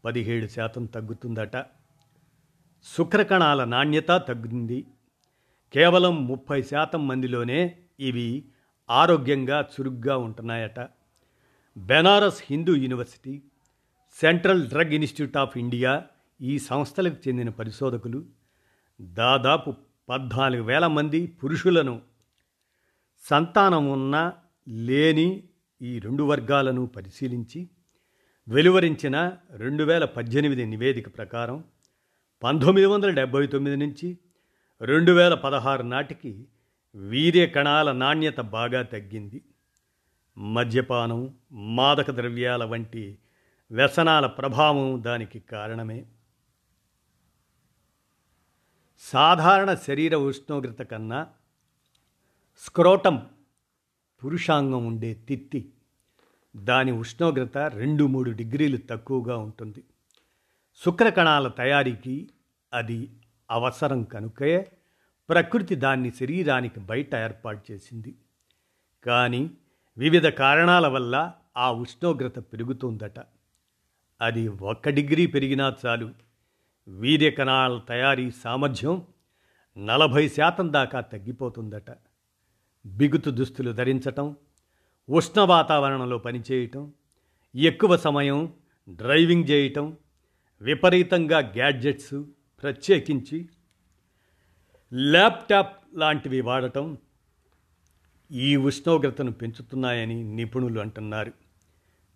పదిహేడు 0.04 0.46
శాతం 0.46 0.86
తగ్గుతుందట. 0.86 1.56
శుక్రకణాల 2.84 3.64
నాణ్యత 3.64 4.08
తగ్గుతుంది 4.08 4.86
కేవలం 5.72 6.26
ముప్పై 6.26 6.62
శాతం 6.62 7.08
మందిలోనే 7.08 7.78
ఇవి 8.00 8.44
ఆరోగ్యంగా 8.90 9.60
చురుగ్గా 9.60 10.16
ఉంటున్నాయట. 10.16 10.80
Banaras 11.76 12.42
Hindu 12.50 12.74
university 12.74 13.42
central 14.20 14.68
drug 14.68 14.92
institute 14.92 15.36
of 15.36 15.58
India 15.58 16.04
ఈ 16.42 16.58
సంస్థలకు 16.58 17.28
చెందిన 17.28 17.48
పరిశోధకులు. 17.48 18.24
దాదాపు 19.00 19.74
పద్నాలుగు 20.08 20.62
వేల 20.62 20.86
మంది 20.86 21.26
పురుషులను 21.26 22.09
సంతానం 23.22 23.90
ఉన్న 23.92 24.32
లేని 24.68 25.48
ఈ 25.82 25.98
రెండు 25.98 26.22
వర్గాలను 26.22 26.86
పరిశీలించి 26.86 27.68
వెలువరించిన 28.48 29.32
రెండు 29.52 29.84
వేల 29.84 30.04
పద్దెనిమిది 30.04 30.66
నివేదిక 30.66 31.16
ప్రకారం 31.16 31.64
పంతొమ్మిది 32.42 32.86
వందల 32.86 33.10
డెబ్భై 33.10 33.46
తొమ్మిది 33.46 33.76
నుంచి 33.76 34.18
రెండు 34.80 35.12
వేల 35.12 35.34
పదహారు 35.34 35.82
నాటికి 35.82 36.46
వీర్య 36.94 37.46
కణాల 37.46 37.92
నాణ్యత 37.92 38.40
బాగా 38.40 38.82
తగ్గింది. 38.82 39.42
మద్యపానం 40.38 41.34
మాదక 41.52 42.10
ద్రవ్యాల 42.10 42.64
వంటి 42.64 43.18
వ్యసనాల 43.70 44.26
ప్రభావం 44.26 45.02
దానికి 45.04 45.40
కారణమే. 45.40 46.06
సాధారణ 48.98 49.74
శరీర 49.74 50.16
ఉష్ణోగ్రత 50.16 50.82
కన్నా 50.82 51.28
స్క్రోటం 52.66 53.26
పురుషాంగం 54.24 54.86
ఉండే 54.86 55.14
తిత్తి. 55.14 55.72
దాని 56.56 56.92
ఉష్ణోగ్రత 56.92 57.58
రెండు 57.58 58.04
మూడు 58.04 58.30
డిగ్రీలు 58.30 58.78
తక్కువగా 58.90 59.36
ఉంటుంది. 59.36 59.84
శుక్రకణాల 60.84 61.48
తయారీకి 61.48 62.30
అది 62.72 63.10
అవసరం 63.50 64.02
కనుకే 64.02 64.72
ప్రకృతి 65.28 65.74
దాన్ని 65.74 66.10
శరీరానికి 66.10 66.80
బయట 66.80 67.14
ఏర్పాటు 67.14 67.72
చేసింది. 67.72 68.14
కానీ 69.04 69.50
వివిధ 69.98 70.26
కారణాల 70.26 70.86
వల్ల 70.86 71.32
ఆ 71.56 71.72
ఉష్ణోగ్రత 71.72 72.38
పెరుగుతుందట. 72.38 73.18
అది 74.20 74.48
ఒక్క 74.48 74.88
డిగ్రీ 74.88 75.26
పెరిగినా 75.26 75.76
చాలు. 75.86 76.10
వీర్యకణాల 76.88 77.78
తయారీ 77.78 78.30
సామర్థ్యం 78.30 79.02
నలభై 79.78 80.28
శాతం 80.28 80.72
దాకా 80.72 81.00
తగ్గిపోతుందట. 81.00 82.09
బిగుతు 82.86 83.30
దుస్తులు 83.30 83.72
ధరించటం 83.72 84.36
ఉష్ణ 85.08 85.40
వాతావరణంలో 85.40 86.18
పనిచేయటం 86.18 86.92
ఎక్కువ 87.54 87.96
సమయం 87.96 88.54
డ్రైవింగ్ 88.88 89.50
చేయటం 89.50 89.96
విపరీతంగా 90.62 91.38
గ్యాడ్జెట్స్ 91.38 92.22
ప్రత్యేకించి 92.62 93.48
ల్యాప్టాప్ 94.94 95.98
లాంటివి 95.98 96.40
వాడటం 96.40 96.98
ఈ 98.30 98.56
ఉష్ణోగ్రతను 98.56 99.32
పెంచుతున్నాయని 99.32 100.24
నిపుణులు 100.24 100.80
అంటున్నారు. 100.80 101.32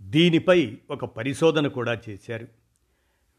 దీనిపై 0.03 0.79
ఒక 0.91 1.05
పరిశోధన 1.05 1.67
కూడా 1.67 2.01
చేశారు. 2.09 2.49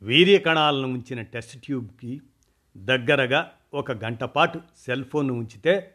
వీర్య 0.01 0.37
కణాలను 0.37 0.87
ఉంచిన 0.87 1.21
టెస్ట్ 1.21 1.65
ట్యూబ్కి 1.65 2.21
దగ్గరగా 2.77 3.51
ఒక 3.73 3.91
గంట 3.91 4.23
పాటు 4.23 4.61
సెల్ 4.85 5.05
ఫోన్ 5.05 5.31
ఉంచితే 5.31 5.94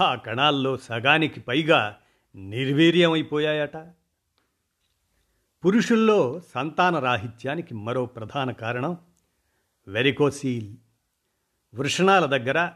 ఆ 0.00 0.14
కణాల్లో 0.14 0.76
సగానికి 0.76 1.40
పైగా 1.40 1.96
నిర్వీర్యమైపోయాయట 2.34 3.76
పురుషుల్లో 5.64 6.40
సంతాన 6.54 6.98
రాహిత్యానికి 6.98 7.74
మరో 7.74 8.06
ప్రధాన 8.06 8.50
కారణం 8.50 8.96
వెరికోసీల్. 9.88 10.74
వృషణాల 11.74 12.26
దగ్గర 12.26 12.72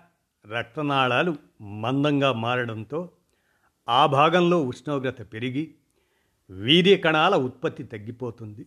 రక్తనాళాలు 0.46 1.37
మందంగా 1.62 2.33
మారడంతో 2.33 3.11
ఆ 3.88 4.07
భాగంలో 4.07 4.62
ఉష్ణోగ్రత 4.62 5.33
పెరిగి 5.33 5.74
వీర్య 6.50 6.96
కణాల 6.96 7.35
ఉత్పత్తి 7.37 7.85
తగ్గిపోతుంది. 7.85 8.66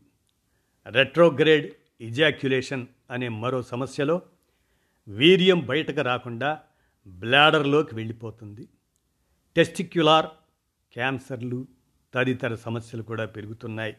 రెట్రోగ్రేడ్ 0.86 1.72
ఇజాక్యులేషన్ 2.02 2.88
అనే 3.12 3.30
మరో 3.30 3.62
సమస్యలో 3.62 4.22
వీర్యం 5.08 5.60
బయటకు 5.60 6.02
రాకుండా 6.02 6.62
బ్లాడర్లోకి 7.08 7.96
వెళ్ళిపోతుంది. 7.96 8.68
టెస్టిక్యులార్ 9.56 10.26
క్యాన్సర్లు 10.94 11.68
తదితర 12.14 12.56
సమస్యలు 12.56 13.04
కూడా 13.04 13.26
పెరుగుతున్నాయి. 13.26 13.98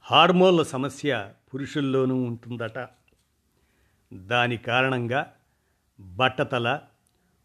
హార్మోన్ల 0.00 0.62
సమస్య 0.62 1.32
పురుషుల్లోనూ 1.54 2.22
ఉంటుందట. 2.22 2.88
దాని 4.12 4.56
కారణంగా 4.56 5.32
బట్టతల 6.00 6.80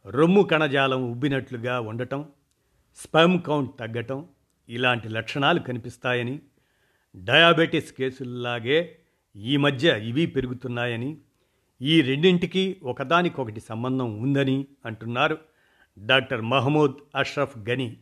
రొమ్ము 0.06 0.43
కణజాలం 0.43 1.12
ఉబ్బినట్లుగా 1.12 1.80
ఉండటం 1.80 2.30
స్పెమ్ 2.96 3.41
కౌంట్ 3.41 3.80
తగ్గటం 3.80 4.28
ఇలాంటి 4.70 5.10
లక్షణాలు 5.10 5.60
కనిపిస్తాయని 5.60 6.41
డయాబెటీస్ 7.15 7.93
కేసుల్లాగే 7.93 9.00
ఈ 9.36 9.58
మధ్య 9.58 10.08
ఇవి 10.08 10.26
పెరుగుతున్నాయని 10.26 11.17
ఈ 11.82 12.02
రెండింటికి 12.02 12.80
ఒకదానికొకటి 12.84 13.60
సంబంధం 13.60 14.20
ఉందని 14.20 14.68
అంటున్నారు 14.86 15.38
డాక్టర్ 16.00 16.42
మహమూద్ 16.42 16.94
అష్రఫ్ 17.16 17.58
గనీ. 17.58 17.98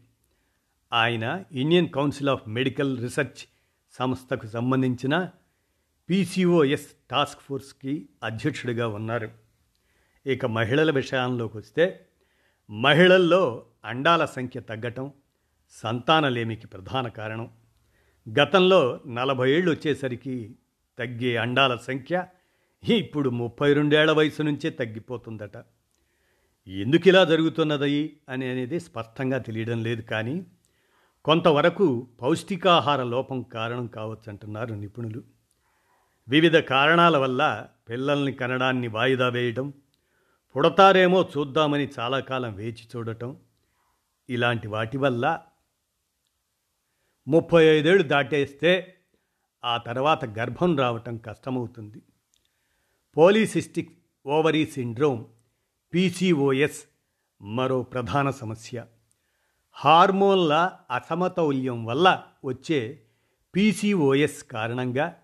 ఆయన 0.93 1.43
Indian 1.51 1.89
council 1.89 2.29
of 2.29 2.49
medical 2.49 2.99
research 2.99 3.47
సంస్థకు 3.91 4.47
సంబంధించిన 4.47 5.29
పీసీఓఎస్ 6.09 6.87
టాస్క్ 7.11 7.41
ఫోర్స్కి 7.41 8.09
అధ్యక్షుడిగా 8.23 8.87
ఉన్నారు. 8.87 9.31
ఇక 10.25 10.45
మహిళల 10.45 10.91
విషయంలోకి 10.91 11.57
వస్తే 11.57 12.05
మహిళల్లో 12.69 13.65
అండాల 13.85 14.25
సంఖ్య 14.25 14.59
తగ్గటం 14.59 15.11
సంతానలేమికి 15.71 16.67
ప్రధాన 16.67 17.07
కారణం. 17.07 17.49
గతంలో 18.39 18.99
నలభై 19.07 19.51
ఏళ్ళు 19.51 19.71
వచ్చేసరికి 19.71 20.55
తగ్గే 20.99 21.35
అండాల 21.35 21.75
సంఖ్య 21.75 22.25
ఇప్పుడు 22.93 23.29
ముప్పై 23.29 23.73
రెండేళ్ళ 23.73 24.11
వయసు 24.11 24.41
నుంచే 24.41 24.69
తగ్గిపోతుందట. 24.69 25.57
ఎందుకు 26.67 27.07
ఇలా 27.07 27.23
జరుగుతున్నది 27.23 28.19
అని 28.29 28.49
అనేది 28.49 28.79
స్పష్టంగా 28.79 29.37
తెలియడం 29.37 29.83
లేదు 29.83 30.01
కానీ 30.01 30.45
కొంతవరకు 31.25 32.07
పౌష్టికాహార 32.21 33.03
లోపం 33.03 33.41
కారణం 33.41 33.87
కావచ్చు 33.87 34.29
అంటున్నారు 34.29 34.73
నిపుణులు. 34.73 35.23
వివిధ 36.27 36.57
కారణాల 36.57 37.17
వల్ల 37.17 37.67
పిల్లల్ని 37.89 38.33
కనడాన్ని 38.33 38.87
వాయిదా 38.87 39.29
వేయడం 39.29 39.73
పుడతారేమో 40.55 41.29
చూద్దామని 41.37 41.89
చాలా 41.99 42.19
కాలం 42.19 42.55
వేచి 42.55 42.87
చూడటం 42.95 43.37
ఇలాంటి 44.29 44.67
వాటి 44.67 44.97
వల్ల 44.97 45.41
ముప్పై 47.27 47.65
ఐదేళ్ళు 47.65 48.03
దాటేస్తే 48.03 48.95
ఆ 49.65 49.77
తర్వాత 49.77 50.25
గర్భం 50.25 50.77
రావటం 50.77 51.17
కష్టమవుతుంది. 51.17 52.01
పోలీసిస్టిక్ 53.17 53.91
ఓవరీ 54.27 54.65
సిండ్రోమ్ 54.65 55.25
పీసీఓఎస్ 55.93 56.83
మరో 57.41 57.83
ప్రధాన 57.83 58.29
సమస్య. 58.29 58.85
హార్మోన్ల 59.71 60.79
అసమతౌల్యం 60.91 61.85
వల్ల 61.85 62.23
వచ్చే 62.45 63.01
పీసీఓఎస్ 63.55 64.43
కారణంగా 64.43 65.15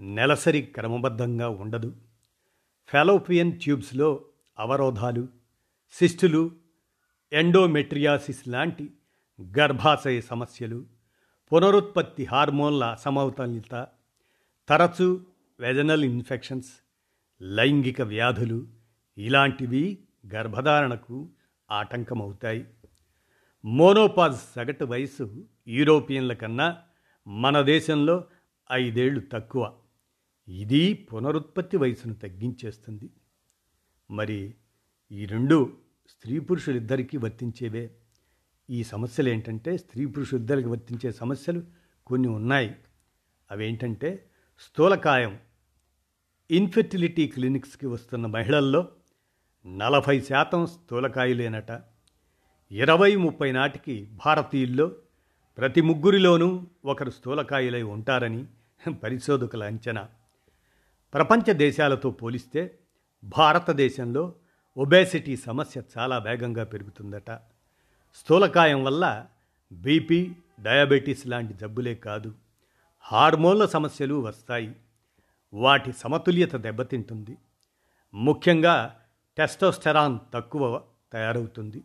నెలసరి 0.00 0.62
క్రమబద్ధంగా 0.62 1.48
ఉండదు. 1.48 1.96
ఫెలోపియన్ 2.88 3.60
ట్యూబ్స్లో 3.60 4.24
అవరోధాలు 4.58 5.28
సిస్టులు 5.92 6.52
ఎండోమెట్రియాసిస్ 7.32 8.48
లాంటి 8.48 8.90
గర్భాశయ 9.58 10.20
సమస్యలు 10.20 10.86
పునరుత్పత్తి 11.52 12.24
హార్మోన్ల 12.24 12.84
అసమతుల్యత 12.84 13.86
తరచు 14.68 15.26
వెజనల్ 15.60 16.04
ఇన్ఫెక్షన్స్ 16.04 16.72
లైంగిక 17.44 18.02
వ్యాధులు 18.02 18.68
ఇలాంటివి 19.18 19.98
గర్భధారణకు 20.34 21.30
ఆటంకమవుతాయి. 21.70 22.66
మోనోపాజ్ 23.64 24.36
సగటు 24.56 24.84
వయసు 24.84 25.48
యూరోపియన్ల 25.68 26.32
కన్నా 26.32 26.76
మన 27.26 27.60
దేశంలో 27.60 28.24
ఐదేళ్ళు 28.72 29.22
తక్కువ. 29.32 29.76
ఇది 30.48 30.94
పునరుత్పత్తి 30.94 31.76
వయసును 31.76 32.14
తగ్గించేస్తుంది. 32.14 33.10
మరి 34.10 34.54
ఈ 35.12 35.24
రెండు 35.24 35.76
స్త్రీ 36.08 36.38
పురుషులిద్దరికీ 36.38 37.16
వర్తించేవే? 37.16 37.96
ఈ 38.70 38.84
సమస్యలు 38.84 39.28
ఏంటంటే 39.28 39.76
స్త్రీ 39.76 40.06
పురుషులిద్దరికి 40.06 40.68
వర్తించే 40.68 41.12
సమస్యలు 41.12 41.62
కొన్ని 42.06 42.28
ఉన్నాయి. 42.28 42.74
అవేంటంటే 43.50 44.30
స్థూలకాయం 44.60 45.38
ఇన్ఫెర్టిలిటీ 46.50 47.26
క్లినిక్స్కి 47.26 47.86
వస్తున్న 47.86 48.26
మహిళల్లో 48.26 48.88
నలభై 49.66 50.20
శాతం 50.20 50.66
స్థూలకాయులేనట. 50.66 51.80
ఇరవై 52.72 53.16
ముప్పై 53.16 53.52
నాటికి 53.52 54.08
భారతీయుల్లో 54.26 54.92
ప్రతి 55.58 55.80
ముగ్గురిలోనూ 55.80 56.66
ఒకరు 56.84 57.10
స్థూలకాయులై 57.10 57.82
ఉంటారని 57.82 58.46
పరిశోధకుల 58.92 59.64
అంచనా. 59.64 60.08
ప్రపంచ 61.14 61.52
దేశాలతో 61.52 62.10
పోలిస్తే 62.10 62.78
భారతదేశంలో 63.24 64.34
ఒబేసిటీ 64.76 65.36
సమస్య 65.36 65.82
చాలా 65.98 66.18
వేగంగా 66.18 66.64
పెరుగుతుందట. 66.64 67.30
స్థూలకాయం 68.14 68.84
వల్ల 68.84 69.26
బీపీ 69.72 70.32
డయాబెటీస్ 70.60 71.26
లాంటి 71.26 71.54
జబ్బులే 71.54 71.94
కాదు. 71.94 72.34
హార్మోన్ల 73.00 73.66
సమస్యలు 73.66 74.14
వస్తాయి. 74.14 74.76
వాటి 75.54 75.92
సమతుల్యత 75.92 76.56
దెబ్బతింటుంది. 76.56 77.38
ముఖ్యంగా 78.14 79.00
టెస్టోస్టెరాన్ 79.38 80.18
తక్కువ 80.34 80.82
తయారవుతుంది. 81.12 81.82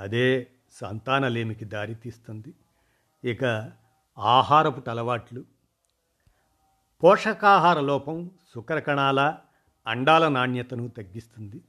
అదే 0.00 0.46
సంతానలేమికి 0.72 1.64
దారితీస్తుంది. 1.64 2.54
ఇక 3.30 3.72
ఆహారపు 4.18 4.90
అలవాట్లు. 4.90 5.44
పోషకాహార 7.04 7.80
లోపం 7.80 8.30
శుక్రకణాల 8.54 9.36
అండాల 9.86 10.28
నాణ్యతను 10.28 10.88
తగ్గిస్తుంది. 10.88 11.60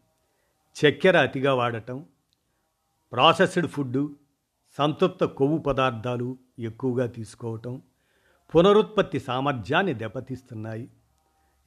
చక్కెర 0.74 1.22
అతిగా 1.22 1.54
వాడటం. 1.54 2.06
ప్రాసెస్డ్ 3.12 3.68
ఫుడ్డు 3.68 4.16
సంతృప్త 4.78 5.24
కొవ్వు 5.26 5.58
పదార్థాలు 5.58 6.38
ఎక్కువగా 6.60 7.08
తీసుకోవటం. 7.08 7.82
పునరుత్పత్తి 8.56 9.20
సామర్థ్యాన్ని 9.20 9.94
దెబ్బతీస్తున్నాయి. 9.94 10.90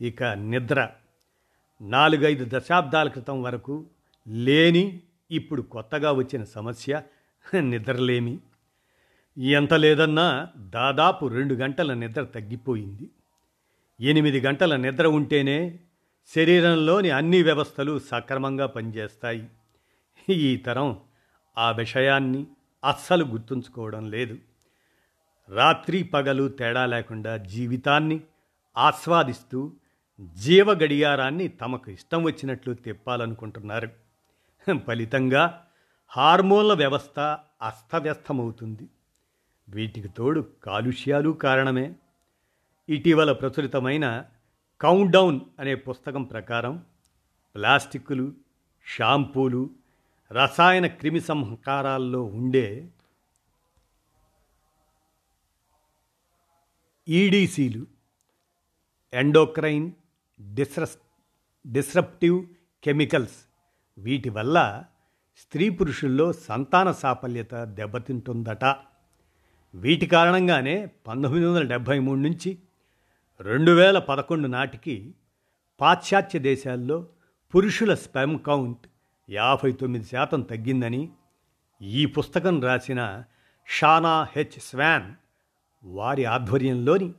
ఇక 0.01 0.23
నిద్ర. 0.23 0.89
నాలుగైదు 1.81 2.59
దశాబ్దాల 2.59 3.09
క్రితం 3.09 3.43
వరకు 3.43 3.87
లేని 4.29 5.01
ఇప్పుడు 5.31 5.63
కొత్తగా 5.63 6.13
వచ్చిన 6.13 6.45
సమస్య 6.45 7.03
నిద్రలేమి. 7.61 8.39
ఎంత 9.39 9.75
లేదన్నా 9.75 10.49
దాదాపు 10.57 11.27
రెండు 11.27 11.55
గంటల 11.55 11.95
నిద్ర 11.95 12.25
తగ్గిపోయింది. 12.25 13.11
ఎనిమిది 14.01 14.41
గంటల 14.41 14.77
నిద్ర 14.77 15.07
ఉంటేనే 15.07 15.79
శరీరంలోని 16.37 17.11
అన్ని 17.11 17.43
వ్యవస్థలు 17.43 17.99
సక్రమంగా 17.99 18.67
పనిచేస్తాయి. 18.67 19.49
ఈ 20.29 20.57
తరం 20.57 21.01
ఆ 21.59 21.71
విషయాన్ని 21.71 22.47
అస్సలు 22.85 23.25
గుర్తుంచుకోవడం 23.25 24.11
లేదు. 24.11 24.39
రాత్రి 25.49 26.03
పగలు 26.03 26.49
తేడా 26.49 26.87
లేకుండా 26.87 27.37
జీవితాన్ని 27.37 28.21
ఆస్వాదిస్తూ 28.77 29.73
జీవ 30.21 30.73
గడియారాన్ని 30.73 31.49
తమకు 31.49 31.91
ఇష్టం 31.91 32.25
వచ్చినట్లు 32.25 32.75
తిప్పాలనుకుంటున్నారు. 32.75 33.89
ఫలితంగా 34.87 35.67
హార్మోన్ల 36.09 36.73
వ్యవస్థ 36.73 37.21
అస్తవ్యస్తమవుతుంది. 37.62 38.89
వీటికి 39.69 40.09
తోడు 40.09 40.47
కాలుష్యాలు 40.64 41.31
కారణమే. 41.31 41.95
ఇటీవల 42.89 43.33
ప్రచురితమైన 43.33 44.25
కౌంట్ 44.81 45.12
డౌన్ 45.12 45.41
అనే 45.59 45.75
పుస్తకం 45.75 46.23
ప్రకారం 46.23 46.85
ప్లాస్టిక్లు 47.55 48.33
షాంపూలు 48.87 49.71
రసాయన 50.33 50.87
క్రిమి 50.87 51.21
సంహారాల్లో 51.21 52.23
ఉండే 52.23 52.89
ఈడీసీలు 57.09 57.87
ఎండోక్రైన్ 59.12 59.93
డిస్రస్ 60.41 60.99
డిస్రప్టివ్ 61.66 62.47
కెమికల్స్ 62.84 63.37
వీటి 63.99 64.28
వల్ల 64.28 64.84
స్త్రీ 65.39 65.68
పురుషుల్లో 65.68 66.32
సంతాన 66.32 66.93
సాఫల్యత 66.93 67.64
దెబ్బతింటుందట. 67.64 68.64
వీటి 69.74 70.07
కారణంగానే 70.07 70.87
పంతొమ్మిది 71.07 71.47
వందల 71.47 71.62
డెబ్భై 71.62 71.99
మూడు 71.99 72.20
నుంచి 72.20 72.59
రెండు 73.41 73.70
వేల 73.70 73.99
పదకొండు 73.99 74.47
నాటికి 74.47 75.14
పాశ్చాత్య 75.80 76.39
దేశాల్లో 76.39 77.07
పురుషుల 77.55 77.95
స్పెమ్ 77.95 78.39
కౌంట్ 78.39 78.87
యాభై 79.30 79.72
తొమ్మిది 79.72 80.05
శాతం 80.05 80.41
తగ్గిందని 80.41 81.09
ఈ 81.82 82.07
పుస్తకం 82.07 82.62
రాసిన 82.62 83.24
షానా 83.66 84.22
హెచ్ 84.22 84.61
స్వాన్ 84.61 85.14
వారి 85.84 86.24
ఆధ్వర్యంలోని 86.24 87.12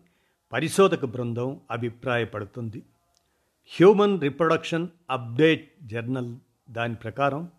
పరిశోధక 0.54 1.06
బృందం 1.06 1.62
అభిప్రాయపడుతుంది. 1.72 2.84
హ్యూమన్ 3.70 4.22
రిప్రొడక్షన్ 4.22 4.88
అప్డేట్ 5.10 5.84
జర్నల్ 5.84 6.36
దాని 6.70 6.96
ప్రకారం 6.96 7.50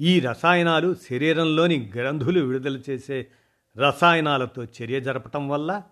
ఈ 0.00 0.20
రసాయనాలు 0.20 0.94
శరీరంలోని 0.94 1.92
గ్రంథులు 1.96 2.40
విడుదల 2.40 2.82
చేసే 2.90 3.28
రసాయనాలతో 3.76 4.64
చర్య 4.64 5.00
జరపటం 5.00 5.48
వల్ల 5.48 5.82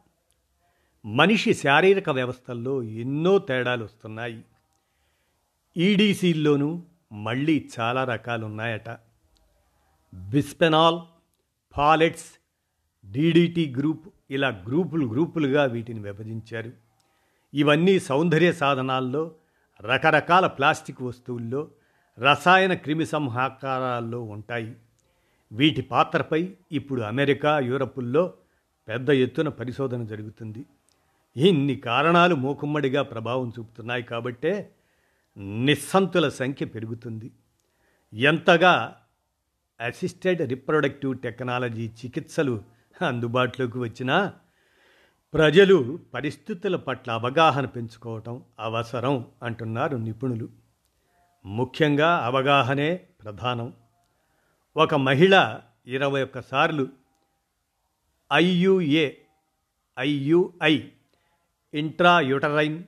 మనిషి 1.05 1.55
శారీరక 1.55 2.11
వ్యవస్థల్లో 2.11 2.83
ఎన్నో 2.83 3.39
తేడాలు 3.39 3.85
వస్తున్నాయి. 3.85 4.45
ఈడీసీల్లోనూ 5.77 6.83
మళ్ళీ 7.13 7.69
చాలా 7.81 8.05
రకాలు 8.05 8.47
ఉన్నాయట 8.47 8.99
బిస్పెనాల్ 10.15 11.01
ఫాలెట్స్ 11.77 12.31
డీడీటీ 13.11 13.75
గ్రూప్ 13.79 14.09
ఇలా 14.31 14.49
గ్రూపులు 14.49 15.07
గ్రూపులుగా 15.07 15.65
వీటిని 15.65 16.01
విభజించారు. 16.01 16.86
ఇవన్నీ 17.55 17.99
సౌందర్య 17.99 18.53
సాధనాల్లో 18.53 19.33
రకరకాల 19.81 20.47
ప్లాస్టిక్ 20.47 21.03
వస్తువుల్లో 21.03 21.71
రసాయన 22.19 22.75
క్రిమి 22.75 23.07
సంహాకారాల్లో 23.07 24.23
ఉంటాయి. 24.23 24.77
వీటి 25.53 25.83
పాత్రపై 25.83 26.55
ఇప్పుడు 26.73 27.03
అమెరికా 27.03 27.59
యూరపుల్లో 27.59 28.35
పెద్ద 28.89 29.11
ఎత్తున 29.11 29.49
పరిశోధన 29.49 30.05
జరుగుతుంది. 30.05 30.65
ఇన్ని 31.37 31.77
కారణాలు 31.77 32.35
మూకుమ్మడిగా 32.35 33.03
ప్రభావం 33.03 33.53
చూపుతున్నాయి 33.59 34.03
కాబట్టే 34.03 34.73
నిస్సంతుల 35.39 36.29
సంఖ్య 36.29 36.67
పెరుగుతుంది. 36.67 37.31
ఎంతగా 38.15 38.97
అసిస్టెడ్ 39.81 40.49
రిప్రొడక్టివ్ 40.49 41.19
టెక్నాలజీ 41.19 41.89
చికిత్సలు 41.89 42.63
అందుబాటులోకి 43.07 43.79
వచ్చినా 43.79 44.33
ప్రజలు 45.37 45.99
పరిస్థితుల 46.15 46.77
పట్ల 46.77 47.13
అవగాహన 47.13 47.67
పెంచుకోవటం 47.67 48.45
అవసరం 48.61 49.27
అంటున్నారు 49.43 49.97
నిపుణులు. 49.97 50.49
ముఖ్యంగా 51.47 52.17
అవగాహనే 52.17 52.97
ప్రధానం. 52.97 53.73
ఒక 54.77 54.95
మహిళ 54.95 55.61
ఇరవై 55.87 56.23
ఒక్కసార్లు 56.23 56.89
ఐయుఏ 58.33 59.11
ఐయుఐ 59.99 60.81
ఇంట్రాయుటరైన్ 61.75 62.85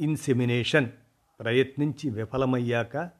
ఇన్సెమినేషన్ 0.00 0.90
ప్రయత్నించి 1.40 2.10
విఫలమయ్యాక 2.10 3.10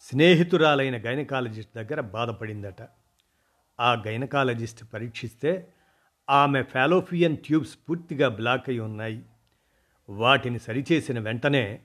స్నేహితురాలైన 0.00 1.06
గైనకాలజిస్ట్ 1.06 1.76
దగ్గర 1.76 2.00
బాధపడిందట. 2.00 2.82
ఆ 3.80 3.92
గైనకాలజిస్ట్ 3.92 4.84
పరీక్షిస్తే 4.94 5.72
ఆమె 6.30 6.62
ఫాలోఫియన్ 6.62 7.36
ట్యూబ్స్ 7.36 7.78
పూర్తిగా 7.88 8.28
బ్లాక్ 8.28 8.68
అయి 8.68 8.78
ఉన్నాయి. 8.78 9.22
వాటిని 10.08 10.58
సరిచేసిన 10.58 11.20
వెంటనే 11.20 11.80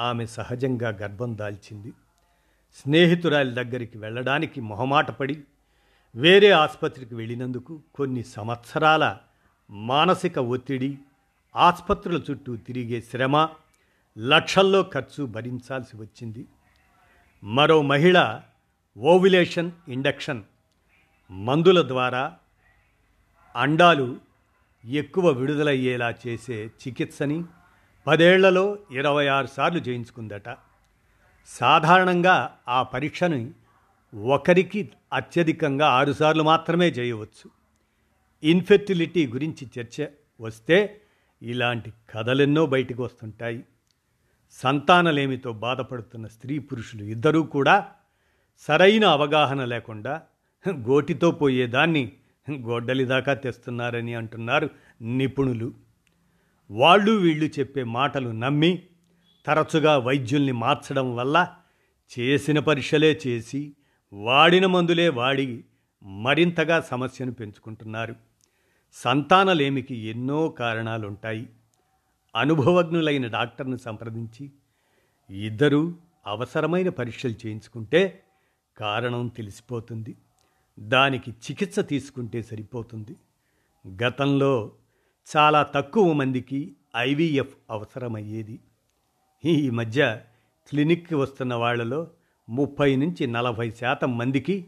ఆమె 0.00 0.26
సహజంగా 0.26 0.88
గర్భం 0.88 1.38
దాల్చింది. 1.38 1.92
స్నేహితురాలి 2.74 3.50
దగ్గరికి 3.50 3.98
వెళ్ళడానికి 3.98 4.60
మొహమాటపడి 4.60 5.42
వేరే 6.14 6.50
ఆసుపత్రికి 6.50 7.14
వెళ్ళినందుకు 7.14 7.82
కొన్ని 7.94 8.22
సంవత్సరాల 8.22 9.18
మానసిక 9.70 10.38
ఒత్తిడి 10.38 10.98
ఆసుపత్రుల 11.56 12.22
చుట్టూ 12.30 12.56
తిరిగే 12.56 13.00
శ్రమ 13.00 13.48
లక్షల్లో 14.18 14.90
ఖర్చు 14.94 15.26
భరించాల్సి 15.26 15.96
వచ్చింది. 15.96 16.46
మరో 17.44 17.82
మహిళ 17.82 18.40
ఓవిలేషన్ 18.98 19.70
ఇండక్షన్ 19.88 20.42
మందుల 21.30 21.88
ద్వారా 21.88 22.36
అండాలు 23.58 24.16
ఎక్కువ 24.84 25.28
విడుదలయ్యేలా 25.28 26.14
చేసే 26.26 26.66
చికిత్సని 26.66 27.44
పదేళ్ళలో 28.06 28.78
ఇరవై 28.90 29.26
ఆరు 29.26 29.46
సార్లు 29.46 29.80
చేయించుకుందట. 29.80 30.56
సాధారణంగా 31.46 32.58
ఆ 32.68 32.82
పరీక్షని 32.82 33.50
ఒకరికి 34.24 34.90
అత్యధికంగా 35.12 35.86
ఆరుసార్లు 35.86 36.42
మాత్రమే 36.42 36.88
చేయవచ్చు. 36.88 37.50
ఇన్ఫెర్టిలిటీ 38.42 39.26
గురించి 39.26 39.68
చర్చ 39.80 40.06
వస్తే 40.40 41.00
ఇలాంటి 41.42 41.92
కథలెన్నో 42.10 42.66
బయటకు 42.66 43.04
వస్తుంటాయి. 43.04 43.64
సంతానలేమితో 44.52 45.52
బాధపడుతున్న 45.52 46.26
స్త్రీ 46.26 46.58
పురుషులు 46.58 47.02
ఇద్దరూ 47.04 47.42
కూడా 47.42 47.88
సరైన 48.58 49.04
అవగాహన 49.04 49.64
లేకుండా 49.64 50.22
గోటితో 50.68 51.30
పోయేదాన్ని 51.30 52.12
గొడ్డలి 52.50 53.04
దాకా 53.04 53.34
తెస్తున్నారని 53.34 54.14
అంటున్నారు 54.14 54.70
నిపుణులు. 55.02 55.74
వాళ్ళు 56.70 57.12
వీళ్ళు 57.12 57.44
చెప్పే 57.44 57.84
మాటలు 57.84 58.28
నమ్మి 58.28 58.82
తరచుగా 59.46 59.98
వైద్యుల్ని 59.98 60.52
మార్చడం 60.52 61.16
వల్ల 61.16 61.54
చేసిన 62.18 62.58
పరీక్షలే 62.58 63.20
చేసి 63.26 63.72
వాడిన 64.12 64.66
మందులే 64.66 65.08
వాడి 65.08 65.64
మరింతగా 66.02 66.80
సమస్యను 66.80 67.32
పెంచుకుంటున్నారు. 67.32 68.16
సంతానలేమికి 68.92 69.94
ఎన్నో 69.94 70.48
కారణాలుంటాయి. 70.48 71.48
అనుభవజ్ఞులైన 72.36 73.26
డాక్టర్ను 73.26 73.76
సంప్రదించి 73.76 74.50
ఇద్దరూ 75.30 75.94
అవసరమైన 76.26 76.88
పరీక్షలు 76.88 77.30
చేయించుకుంటే 77.30 78.22
కారణం 78.78 79.28
తెలిసిపోతుంది. 79.28 80.16
దానికి 80.78 81.30
చికిత్స 81.30 81.78
తీసుకుంటే 81.78 82.42
సరిపోతుంది. 82.42 83.16
గతంలో 84.04 84.72
చాలా 85.36 85.62
తక్కువ 85.62 86.12
మందికి 86.12 86.76
ఐవీఎఫ్ 86.96 87.56
అవసరమయ్యేది. 87.70 88.60
ఈ 89.44 89.70
మధ్య 89.70 90.20
క్లినిక్కి 90.70 91.14
వస్తున్న 91.14 91.54
వాళ్ళలో 91.54 92.10
ముప్పై 92.48 92.96
నుంచి 92.96 93.26
నలభై 93.26 93.70
శాతం 93.70 94.18
మందికి 94.18 94.66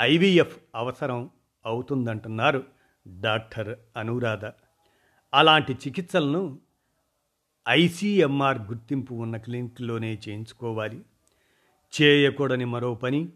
ఐవీఎఫ్ 0.00 0.58
అవసరం 0.74 1.30
అవుతుందంటున్నారు 1.66 2.64
డాక్టర్ 3.20 3.78
అనురాధ. 3.96 4.44
అలాంటి 5.34 5.72
చికిత్సలను 5.72 6.58
ఐసీఎంఆర్ 7.68 8.58
గుర్తింపు 8.58 9.14
ఉన్న 9.14 9.36
క్లినిక్లోనే 9.36 10.18
చేయించుకోవాలి. 10.28 11.00
చేయకూడని 12.02 12.64
మరో 12.64 12.94
పని 12.94 13.28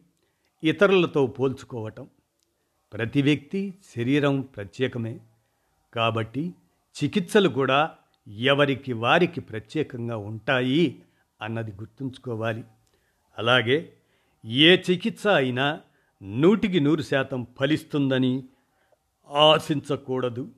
ఇతరులతో 0.64 1.26
పోల్చుకోవటం. 1.26 2.08
ప్రతి 2.92 3.22
వ్యక్తి 3.22 3.74
శరీరం 3.96 4.40
ప్రత్యేకమే. 4.40 5.20
కాబట్టి 5.94 6.54
చికిత్సలు 7.04 7.48
కూడా 7.48 7.90
ఎవరికి 8.28 8.92
వారికి 8.92 9.40
ప్రత్యేకంగా 9.40 10.16
ఉంటాయి 10.16 11.02
అన్నది 11.42 11.70
గుర్తుంచుకోవాలి. 11.70 12.64
అలాగే 13.38 13.92
ఏ 14.44 14.76
చికిత్స 14.76 15.26
అయినా 15.26 15.80
నూటికి 16.22 16.80
నూరు 16.80 17.02
శాతం 17.02 17.46
ఫలిస్తుందని 17.60 18.44
ఆశించకూడదు. 19.30 20.50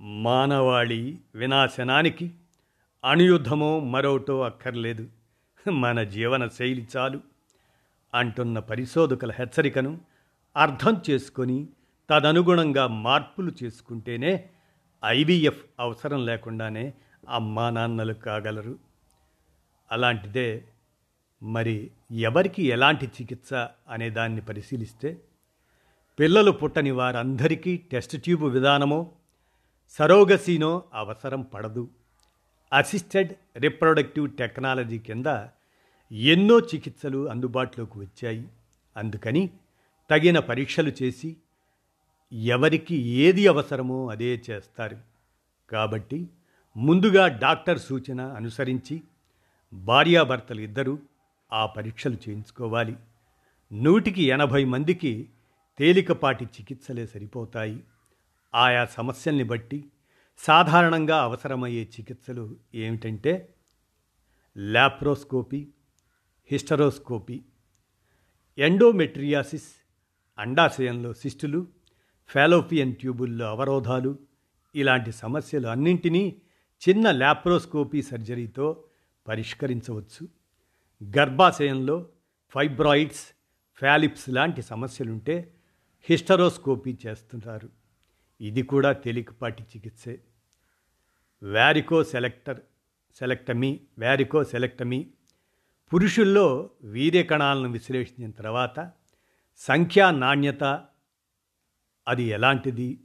మానవాళి 0.00 1.18
వినాశనానికి 1.34 2.34
అణుయుద్ధమో 3.04 3.80
మరోటో 3.80 4.40
అక్కర్లేదు. 4.40 5.08
మన 5.70 6.02
జీవన 6.02 6.48
శైలి 6.48 6.86
చాలు. 6.96 7.20
అంటున్న 8.14 8.58
పరిశోధకుల 8.58 9.32
హెచ్చరికను 9.32 10.00
అర్థం 10.56 11.02
చేసుకొని 11.10 11.68
తదనుగుణంగా 12.10 12.86
మార్పులు 12.86 13.52
చేసుకుంటేనే 13.62 14.48
ఐవీఎఫ్ 15.04 15.64
అవసరం 15.80 16.26
లేకుండానే 16.26 16.94
అమ్మా 17.28 17.70
నాన్నలు 17.70 18.12
కాగలరు. 18.12 18.78
అలాంటిదే 19.92 20.64
మరి 21.42 21.90
ఎవరికి 22.10 22.62
ఎలాంటి 22.62 23.06
చికిత్స 23.06 23.54
అనే 23.88 24.10
దాన్ని 24.10 24.40
పరిశీలిస్తే 24.40 25.22
పిల్లలు 26.18 26.50
పుట్టని 26.50 26.90
వారందరికీ 26.90 27.76
టెస్ట్ 27.76 28.16
ట్యూబ్ 28.16 28.42
విధానమో 28.42 29.12
సరోగసీనో 29.90 30.82
అవసరం 30.94 31.42
పడదు. 31.42 31.90
అసిస్టెడ్ 32.72 33.32
రిప్రొడక్టివ్ 33.56 34.30
టెక్నాలజీ 34.30 34.98
కింద 34.98 35.26
ఎన్నో 36.12 36.60
చికిత్సలు 36.60 37.28
అందుబాటులోకి 37.28 37.98
వచ్చాయి. 37.98 38.48
అందుకని 38.96 39.50
తగిన 40.10 40.38
పరీక్షలు 40.38 40.92
చేసి 41.02 41.36
ఎవరికి 42.32 42.96
ఏది 42.96 43.46
అవసరమో 43.46 44.08
అదే 44.08 44.42
చేస్తారు. 44.50 44.98
కాబట్టి 45.70 46.28
ముందుగా 46.76 47.28
డాక్టర్ 47.28 47.78
సూచన 47.78 48.20
అనుసరించి 48.20 49.02
భార్యాభర్తలు 49.72 50.60
ఇద్దరూ 50.60 50.98
ఆ 51.52 51.66
పరీక్షలు 51.66 52.14
చేయించుకోవాలి. 52.14 52.96
నూటికి 53.72 54.22
ఎనభై 54.22 54.64
మందికి 54.64 55.28
తేలికపాటి 55.78 56.44
చికిత్సలే 56.44 57.06
సరిపోతాయి. 57.06 57.84
ఆయా 58.54 58.84
సమస్యల్ని 58.84 59.44
బట్టి 59.44 59.84
సాధారణంగా 60.38 61.22
అవసరమయ్యే 61.22 61.82
చికిత్సలు 61.82 62.56
ఏమిటంటే 62.74 63.54
లాప్రోస్కోపీ 64.56 65.66
హిస్టరోస్కోపీ 66.50 67.42
ఎండోమెట్రియాసిస్ 68.58 69.68
అండాశయంలో 70.38 71.12
సిస్టులు 71.12 71.66
ఫాలోపియన్ 72.28 72.94
ట్యూబుల్లో 72.94 73.46
అవరోధాలు 73.46 74.18
ఇలాంటి 74.74 75.12
సమస్యలు 75.12 75.66
అన్నింటినీ 75.66 76.42
చిన్న 76.88 77.10
ల్యాప్రోస్కోపీ 77.10 78.02
సర్జరీతో 78.02 78.84
పరిష్కరించవచ్చు. 79.28 80.28
గర్భాశయంలో 81.18 82.08
ఫైబ్రాయిడ్స్ 82.50 83.26
ఫ్యాలిప్స్ 83.74 84.30
లాంటి 84.30 84.62
సమస్యలుంటే 84.62 85.54
హిస్టరోస్కోపీ 86.02 86.98
చేస్తుంటారు. 87.06 87.68
ఇది 88.40 88.62
కూడా 88.62 88.92
తేలికపాటి 88.92 89.62
చికిత్సే. 89.62 90.20
వ్యారికో 91.42 92.04
సెలెక్టర్ 92.04 92.60
సెలెక్టమీ 93.14 93.80
వ్యారికో 93.98 94.44
సెలెక్టమీ 94.44 95.06
పురుషుల్లో 95.92 96.70
వీర్య 96.82 97.22
కణాలను 97.22 97.68
విశ్లేషించిన 97.72 98.30
తర్వాత 98.30 98.90
సంఖ్యా 99.58 100.10
నాణ్యత 100.10 100.64
అది 102.08 102.22
ఎలాంటిది? 102.22 103.00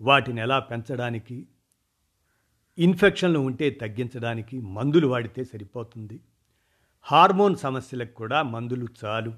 వాటిని 0.00 0.40
ఎలా 0.40 0.58
పెంచడానికి? 0.58 1.46
ఇన్ఫెక్షన్లు 2.78 3.38
ఉంటే 3.38 3.70
తగ్గించడానికి 3.70 4.60
మందులు 4.60 5.06
వాడితే 5.06 5.44
సరిపోతుంది. 5.44 6.20
హార్మోన్ 7.02 7.56
సమస్యలకు 7.56 8.14
కూడా 8.14 8.42
మందులు 8.42 8.86
చాలు. 9.04 9.34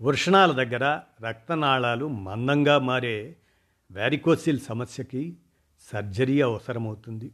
వృషణాల 0.00 0.52
దగ్గర 0.52 1.00
రక్తనాళాలు 1.28 2.08
మందంగా 2.08 2.78
మారే 2.78 3.36
వ్యారికోసిల్ 3.90 4.60
సమస్యకి 4.60 5.36
సర్జరీ 5.80 6.40
అవసరమవుతుంది. 6.40 7.30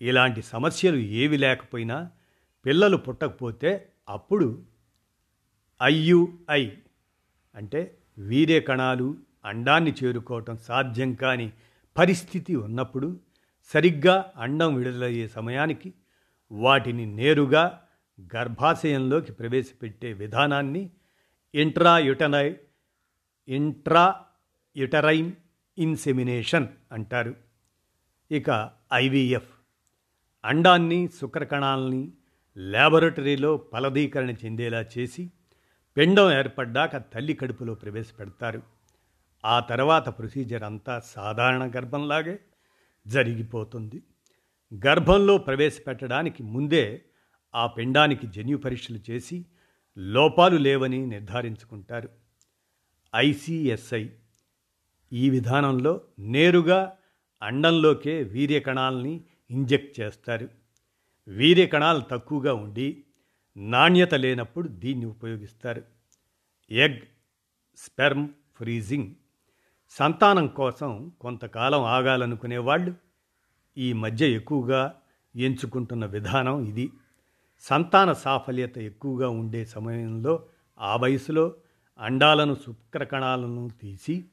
ఇలాంటి 0.00 0.42
సమస్యలు 0.42 0.96
ఏవి 0.96 1.36
లేకపోయినా 1.36 2.10
పిల్లలు 2.66 2.96
పుట్టకపోతే 2.96 3.88
అప్పుడు 4.08 4.62
ఐయుఐ 5.82 6.70
అంటే 7.54 7.98
వీర్య 8.18 8.60
కణాలు 8.60 9.16
అండాన్ని 9.44 9.94
చేరుకోవటం 10.04 10.56
సాధ్యం 10.56 11.14
కాని 11.14 11.52
పరిస్థితి 11.98 12.56
ఉన్నప్పుడు 12.56 13.20
సరిగ్గా 13.64 14.32
అండం 14.36 14.74
విడుదలయ్యే 14.74 15.28
సమయానికి 15.28 15.94
వాటిని 16.52 17.06
నేరుగా 17.06 17.82
గర్భాశయంలోకి 18.20 19.32
ప్రవేశపెట్టే 19.32 20.12
విధానాన్ని 20.12 20.90
ఇంట్రాయుటనై 21.54 22.56
ఇంట్రా 23.48 24.20
యుటరైన్ 24.76 25.32
ఇన్సెమినేషన్ 25.78 26.68
అంటారు. 26.92 27.34
ఇక 28.30 28.70
ఐవీఎఫ్ 28.92 29.52
అండాన్ని 30.44 31.08
శుక్రకణాలని 31.08 32.12
ల్యాబొరేటరీలో 32.58 33.64
ఫలదీకరణ 33.72 34.30
చెందేలా 34.30 34.84
చేసి 34.98 35.30
పిండం 35.96 36.32
ఏర్పడ్డాక 36.32 36.96
తల్లి 36.96 37.34
కడుపులో 37.34 37.74
ప్రవేశపెడతారు. 37.74 38.62
ఆ 39.44 39.60
తర్వాత 39.60 40.08
ప్రొసీజర్ 40.08 40.62
అంతా 40.62 41.00
సాధారణ 41.00 41.70
గర్భంలాగే 41.76 42.40
జరిగిపోతుంది. 43.06 44.02
గర్భంలో 44.86 45.38
ప్రవేశపెట్టడానికి 45.38 46.42
ముందే 46.42 47.04
ఆ 47.54 47.66
పిండానికి 47.66 48.26
జన్యు 48.26 48.56
పరీక్షలు 48.56 49.00
చేసి 49.10 49.46
లోపాలు 49.98 50.56
లేవని 50.56 51.06
నిర్ధారించుకుంటారు. 51.06 52.08
ఐసిఎస్ఐ 53.16 54.06
ఈ 55.12 55.30
విధానంలో 55.30 56.00
నేరుగా 56.18 56.96
అండంలోకే 57.42 58.22
వీర్యకణాలని 58.22 59.24
ఇంజెక్ట్ 59.50 60.00
చేస్తారు. 60.00 60.61
వీర్య 61.28 61.66
కణాలు 61.66 62.00
తక్కువగా 62.00 62.54
ఉండి 62.54 63.04
నాణ్యత 63.56 64.14
లేనప్పుడు 64.14 64.68
దీన్ని 64.68 65.06
ఉపయోగిస్తారు. 65.06 65.82
Egg 66.70 67.00
sperm 67.76 68.28
freezing. 68.56 69.14
సంతానం 69.90 70.46
కోసం 70.46 71.12
కొంతకాలం 71.20 71.82
ఆగాలనుకునే 71.82 72.58
వాళ్ళు 72.58 72.94
ఈ 73.78 73.92
మధ్య 73.92 74.30
ఎక్కువగా 74.32 75.00
ఎంచుకుంటున్న 75.36 76.06
విధానం 76.06 76.64
ఇది. 76.64 76.90
సంతాన 77.60 78.12
సాఫల్యత 78.12 78.78
ఎక్కువగా 78.78 79.28
ఉండే 79.28 79.64
సమయంలో 79.64 80.46
ఆ 80.80 80.96
వయసులో 80.96 81.54
అండాలను 81.98 82.54
శుక్రకణాలను 82.54 83.70
తీసి 83.80 84.24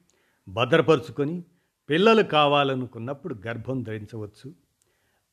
భద్రపరుచుకొని 0.48 1.44
పిల్లలు 1.90 2.22
కావాలనుకున్నప్పుడు 2.22 3.34
గర్భం 3.46 3.82
ధరించవచ్చు. 3.82 4.54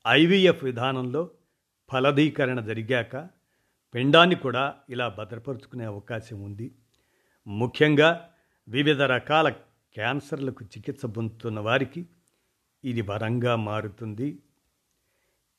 ఐవీఎఫ్ 0.08 0.64
విధానంలో 0.64 1.30
ఫలదీకరణ 1.89 2.59
జరిగాక 2.59 3.29
పిండాన్ని 3.93 4.35
కూడా 4.35 4.75
ఇలా 4.89 5.07
భద్రపరుచుకునే 5.09 5.85
అవకాశం 5.85 6.43
ఉంది. 6.43 6.71
ముఖ్యంగా 7.47 8.29
వివిధ 8.67 9.01
రకాల 9.01 9.49
క్యాన్సర్లకు 9.93 10.65
చికిత్స 10.65 11.05
పొందుతున్న 11.05 11.59
వారికి 11.59 12.05
ఇది 12.83 13.01
వరంగా 13.01 13.55
మారుతుంది. 13.55 14.39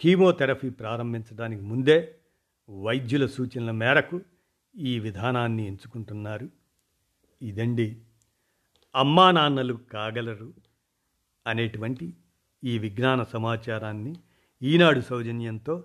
కీమోథెరపీ 0.01 0.71
ప్రారంభించడానికి 0.71 1.63
ముందే 1.63 2.15
వైద్యుల 2.71 3.27
సూచనల 3.27 3.71
మేరకు 3.71 4.21
ఈ 4.77 4.99
విధానాన్ని 4.99 5.67
ఎంచుకుంటున్నారు. 5.67 6.49
ఇదండి 7.43 8.03
అమ్మా 8.95 9.31
నాన్నలు 9.31 9.75
కాగలరు 9.75 10.55
అనేటువంటి 11.47 12.13
ఈ 12.65 12.79
విజ్ఞాన 12.79 13.23
సమాచారాన్ని 13.23 14.17
ఈనాడు 14.63 15.01
సౌజన్యంతో 15.01 15.85